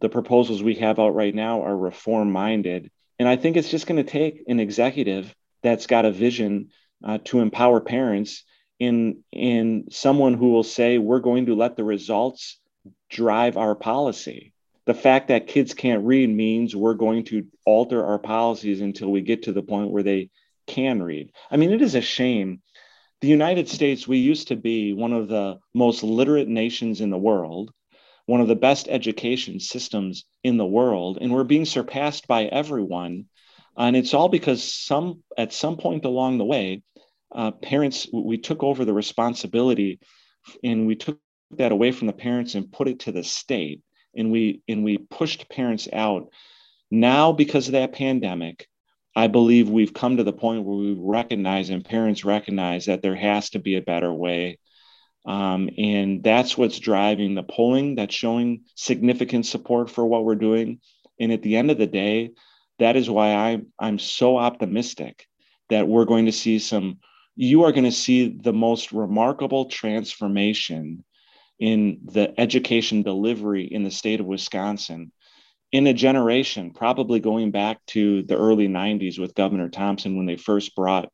The 0.00 0.08
proposals 0.08 0.62
we 0.62 0.76
have 0.76 0.98
out 0.98 1.14
right 1.14 1.34
now 1.34 1.62
are 1.62 1.76
reform 1.76 2.32
minded. 2.32 2.90
And 3.18 3.28
I 3.28 3.36
think 3.36 3.56
it's 3.56 3.70
just 3.70 3.86
going 3.86 4.04
to 4.04 4.10
take 4.10 4.44
an 4.48 4.60
executive 4.60 5.34
that's 5.62 5.86
got 5.86 6.04
a 6.04 6.10
vision 6.10 6.70
uh, 7.04 7.18
to 7.24 7.40
empower 7.40 7.80
parents 7.80 8.44
in 8.78 9.22
in 9.30 9.84
someone 9.90 10.34
who 10.34 10.50
will 10.50 10.64
say 10.64 10.98
we're 10.98 11.20
going 11.20 11.46
to 11.46 11.54
let 11.54 11.76
the 11.76 11.84
results 11.84 12.58
drive 13.10 13.56
our 13.56 13.74
policy. 13.74 14.52
The 14.86 14.94
fact 14.94 15.28
that 15.28 15.46
kids 15.46 15.74
can't 15.74 16.04
read 16.04 16.28
means 16.28 16.74
we're 16.74 16.94
going 16.94 17.24
to 17.26 17.46
alter 17.64 18.04
our 18.04 18.18
policies 18.18 18.80
until 18.80 19.12
we 19.12 19.20
get 19.20 19.44
to 19.44 19.52
the 19.52 19.62
point 19.62 19.92
where 19.92 20.02
they 20.02 20.30
can 20.66 21.02
read. 21.02 21.30
I 21.50 21.56
mean, 21.56 21.70
it 21.70 21.82
is 21.82 21.94
a 21.94 22.00
shame. 22.00 22.62
The 23.20 23.28
United 23.28 23.68
States, 23.68 24.08
we 24.08 24.18
used 24.18 24.48
to 24.48 24.56
be 24.56 24.92
one 24.92 25.12
of 25.12 25.28
the 25.28 25.58
most 25.72 26.02
literate 26.02 26.48
nations 26.48 27.00
in 27.00 27.10
the 27.10 27.18
world, 27.18 27.72
one 28.26 28.40
of 28.40 28.48
the 28.48 28.56
best 28.56 28.88
education 28.88 29.60
systems 29.60 30.24
in 30.44 30.56
the 30.56 30.66
world, 30.66 31.18
and 31.20 31.32
we're 31.32 31.44
being 31.44 31.64
surpassed 31.64 32.26
by 32.28 32.44
everyone. 32.44 33.26
And 33.76 33.96
it's 33.96 34.14
all 34.14 34.28
because 34.28 34.62
some 34.62 35.22
at 35.36 35.52
some 35.52 35.76
point 35.76 36.04
along 36.04 36.38
the 36.38 36.44
way, 36.44 36.82
uh, 37.34 37.50
parents 37.50 38.06
we 38.12 38.38
took 38.38 38.62
over 38.62 38.84
the 38.84 38.92
responsibility 38.92 39.98
and 40.62 40.86
we 40.86 40.96
took 40.96 41.18
that 41.52 41.72
away 41.72 41.92
from 41.92 42.06
the 42.06 42.12
parents 42.12 42.54
and 42.54 42.72
put 42.72 42.88
it 42.88 43.00
to 43.00 43.12
the 43.12 43.24
state 43.24 43.82
and 44.14 44.30
we 44.30 44.62
and 44.68 44.84
we 44.84 44.98
pushed 44.98 45.48
parents 45.48 45.88
out 45.92 46.28
now 46.90 47.32
because 47.32 47.68
of 47.68 47.72
that 47.72 47.92
pandemic 47.92 48.66
i 49.14 49.26
believe 49.26 49.68
we've 49.68 49.94
come 49.94 50.16
to 50.16 50.24
the 50.24 50.32
point 50.32 50.64
where 50.64 50.76
we 50.76 50.94
recognize 50.98 51.70
and 51.70 51.84
parents 51.84 52.24
recognize 52.24 52.86
that 52.86 53.02
there 53.02 53.16
has 53.16 53.50
to 53.50 53.58
be 53.58 53.76
a 53.76 53.82
better 53.82 54.12
way 54.12 54.58
um, 55.24 55.70
and 55.78 56.22
that's 56.22 56.58
what's 56.58 56.78
driving 56.78 57.34
the 57.34 57.42
polling 57.42 57.94
that's 57.94 58.14
showing 58.14 58.64
significant 58.74 59.46
support 59.46 59.90
for 59.90 60.04
what 60.04 60.24
we're 60.24 60.34
doing 60.34 60.80
and 61.20 61.32
at 61.32 61.42
the 61.42 61.56
end 61.56 61.70
of 61.70 61.78
the 61.78 61.86
day 61.86 62.30
that 62.78 62.96
is 62.96 63.08
why 63.08 63.32
I, 63.32 63.62
i'm 63.78 63.98
so 63.98 64.36
optimistic 64.36 65.26
that 65.68 65.88
we're 65.88 66.04
going 66.04 66.26
to 66.26 66.32
see 66.32 66.58
some 66.58 66.98
you 67.34 67.62
are 67.64 67.72
going 67.72 67.84
to 67.84 67.92
see 67.92 68.28
the 68.28 68.52
most 68.52 68.92
remarkable 68.92 69.66
transformation 69.66 71.04
in 71.58 72.00
the 72.04 72.38
education 72.38 73.02
delivery 73.02 73.64
in 73.64 73.84
the 73.84 73.90
state 73.90 74.20
of 74.20 74.26
Wisconsin 74.26 75.12
in 75.70 75.86
a 75.86 75.94
generation, 75.94 76.72
probably 76.72 77.20
going 77.20 77.50
back 77.50 77.78
to 77.86 78.22
the 78.24 78.36
early 78.36 78.68
90s 78.68 79.18
with 79.18 79.34
Governor 79.34 79.70
Thompson 79.70 80.16
when 80.16 80.26
they 80.26 80.36
first 80.36 80.74
brought 80.74 81.10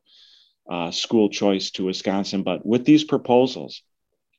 uh, 0.69 0.91
school 0.91 1.29
choice 1.29 1.71
to 1.71 1.85
Wisconsin. 1.85 2.43
But 2.43 2.65
with 2.65 2.83
these 2.83 3.03
proposals, 3.03 3.81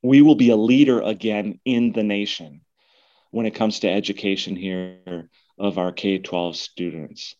we 0.02 0.22
will 0.22 0.34
be 0.34 0.50
a 0.50 0.56
leader 0.56 1.00
again 1.00 1.60
in 1.64 1.92
the 1.92 2.02
nation 2.02 2.62
when 3.30 3.46
it 3.46 3.54
comes 3.54 3.80
to 3.80 3.90
education 3.90 4.56
here 4.56 5.28
of 5.58 5.78
our 5.78 5.92
K 5.92 6.18
12 6.18 6.56
students. 6.56 7.34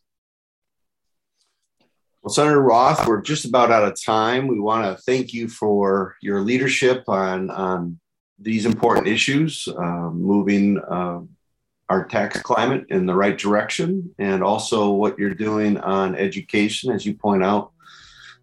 Well, 2.23 2.33
Senator 2.33 2.61
Roth, 2.61 3.07
we're 3.07 3.23
just 3.23 3.47
about 3.47 3.71
out 3.71 3.85
of 3.85 4.01
time. 4.01 4.47
We 4.47 4.61
want 4.61 4.85
to 4.85 5.03
thank 5.05 5.33
you 5.33 5.49
for 5.49 6.17
your 6.21 6.43
leadership 6.43 7.05
on, 7.09 7.51
on 7.51 7.99
these 8.39 8.67
important 8.67 9.07
issues, 9.07 9.67
uh, 9.67 10.11
moving 10.11 10.79
uh, 10.79 11.21
our 11.89 12.05
tax 12.05 12.41
climate 12.43 12.85
in 12.91 13.07
the 13.07 13.15
right 13.15 13.37
direction, 13.37 14.15
and 14.19 14.45
also 14.45 14.91
what 14.91 15.19
you're 15.19 15.35
doing 15.35 15.79
on 15.79 16.15
education. 16.15 16.93
As 16.93 17.07
you 17.07 17.15
point 17.15 17.43
out, 17.43 17.73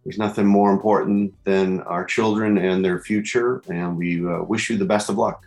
there's 0.08 0.18
nothing 0.18 0.46
more 0.46 0.72
important 0.72 1.34
than 1.44 1.82
our 1.82 2.06
children 2.06 2.58
and 2.58 2.84
their 2.84 2.98
future, 2.98 3.62
and 3.68 3.98
we 3.98 4.26
uh, 4.26 4.42
wish 4.42 4.70
you 4.70 4.78
the 4.78 4.86
best 4.86 5.10
of 5.10 5.18
luck. 5.18 5.46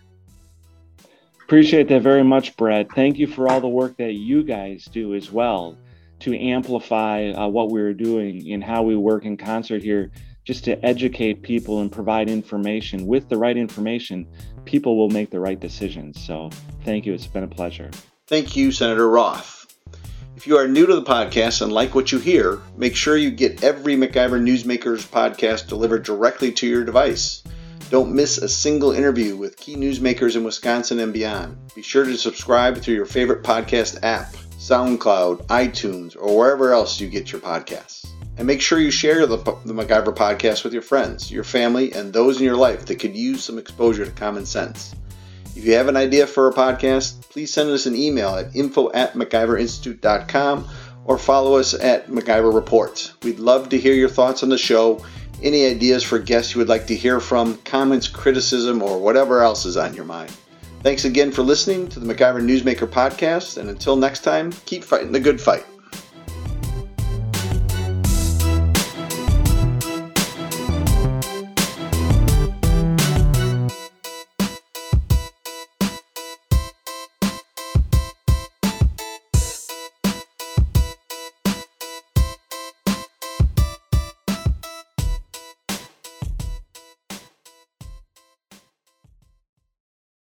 Appreciate 1.43 1.89
that 1.89 2.03
very 2.03 2.23
much, 2.23 2.55
Brett. 2.59 2.93
Thank 2.93 3.19
you 3.19 3.27
for 3.27 3.51
all 3.51 3.63
the 3.63 3.69
work 3.69 3.97
that 3.97 4.13
you 4.13 4.43
guys 4.45 4.85
do 4.85 5.15
as 5.15 5.33
well 5.33 5.79
to 6.19 6.39
amplify 6.39 7.31
uh, 7.31 7.49
what 7.49 7.71
we're 7.71 7.95
doing 7.95 8.53
and 8.53 8.63
how 8.63 8.83
we 8.83 8.97
work 8.97 9.25
in 9.25 9.39
concert 9.39 9.83
here 9.83 10.11
just 10.45 10.63
to 10.65 10.85
educate 10.85 11.41
people 11.41 11.81
and 11.81 11.91
provide 11.91 12.29
information. 12.29 13.07
With 13.07 13.31
the 13.31 13.39
right 13.39 13.57
information 13.57 14.27
people 14.67 14.99
will 14.99 15.09
make 15.09 15.31
the 15.31 15.41
right 15.41 15.59
decisions. 15.59 16.23
So 16.23 16.51
thank 16.85 17.07
you. 17.07 17.15
It's 17.15 17.27
been 17.27 17.45
a 17.45 17.49
pleasure. 17.49 17.91
Thank 18.27 18.57
you 18.57 18.73
senator 18.73 19.09
roth 19.09 19.60
if 20.41 20.47
you 20.47 20.57
are 20.57 20.67
new 20.67 20.87
to 20.87 20.95
the 20.95 21.03
podcast 21.03 21.61
and 21.61 21.71
like 21.71 21.95
what 21.95 22.11
you 22.11 22.19
hear 22.19 22.63
make 22.75 22.97
sure 22.97 23.15
you 23.15 23.31
get 23.31 23.63
every 23.63 23.95
MacIver 23.95 24.41
newsmakers 24.41 25.07
podcast 25.07 25.69
delivered 25.69 26.03
directly 26.03 26.51
to 26.51 26.67
your 26.67 26.83
device 26.83 27.43
don't 27.91 28.15
miss 28.15 28.39
a 28.39 28.49
single 28.49 28.93
interview 28.93 29.37
with 29.37 29.59
key 29.59 29.77
newsmakers 29.77 30.37
in 30.37 30.43
wisconsin 30.43 30.99
and 31.01 31.13
beyond 31.13 31.59
be 31.75 31.83
sure 31.83 32.07
to 32.07 32.17
subscribe 32.17 32.79
through 32.79 32.95
your 32.95 33.05
favorite 33.05 33.43
podcast 33.43 33.99
app 34.03 34.33
SoundCloud, 34.57 35.47
iTunes, 35.49 36.17
or 36.19 36.39
wherever 36.39 36.73
else 36.73 37.01
you 37.01 37.09
get 37.09 37.33
your 37.33 37.41
podcasts. 37.41 38.07
And 38.37 38.47
make 38.47 38.61
sure 38.61 38.79
you 38.79 38.91
share 38.91 39.27
the, 39.27 39.39
the 39.39 39.73
MacIver 39.73 40.15
podcast 40.15 40.65
with 40.65 40.75
your 40.75 40.83
friends, 40.83 41.31
your 41.31 41.45
family, 41.45 41.93
and 41.95 42.13
those 42.13 42.37
in 42.37 42.45
your 42.45 42.57
life 42.57 42.85
that 42.85 42.97
could 42.97 43.17
use 43.17 43.43
some 43.43 43.57
exposure 43.57 44.05
to 44.05 44.11
common 44.13 44.45
sense. 44.45 44.95
If 45.57 45.65
you 45.65 45.75
have 45.75 45.89
an 45.89 45.97
idea 45.97 46.27
for 46.27 46.49
a 46.49 46.55
podcast, 46.55 47.29
please 47.29 47.53
send 47.53 47.71
us 47.71 47.87
an 47.87 47.97
email 47.97 48.37
at 48.37 48.55
info 48.55 48.91
at 48.93 49.15
MacIverInstitute.com 49.15 50.69
or 51.05 51.19
follow 51.19 51.57
us 51.57 51.75
at 51.75 52.09
MacIver 52.09 52.55
Reports. 52.55 53.15
We'd 53.23 53.41
love 53.41 53.69
to 53.71 53.79
hear 53.79 53.95
your 53.95 54.09
thoughts 54.09 54.43
on 54.43 54.49
the 54.49 54.59
show, 54.59 55.05
any 55.43 55.67
ideas 55.67 56.03
for 56.03 56.19
guests 56.19 56.55
you 56.55 56.59
would 56.59 56.69
like 56.69 56.87
to 56.87 56.95
hear 56.95 57.21
from, 57.21 57.57
comments, 57.59 58.09
criticism, 58.09 58.83
or 58.83 58.99
whatever 58.99 59.43
else 59.43 59.65
is 59.65 59.77
on 59.77 59.95
your 59.95 60.05
mind. 60.05 60.33
Thanks 60.83 61.05
again 61.05 61.31
for 61.31 61.43
listening 61.43 61.89
to 61.89 62.01
the 62.01 62.15
MacIver 62.15 62.41
Newsmaker 62.41 62.89
podcast, 62.89 63.59
and 63.59 63.69
until 63.69 63.97
next 63.97 64.21
time, 64.21 64.53
keep 64.65 64.85
fighting 64.85 65.13
the 65.13 65.21
good 65.21 65.41
fight. 65.41 65.67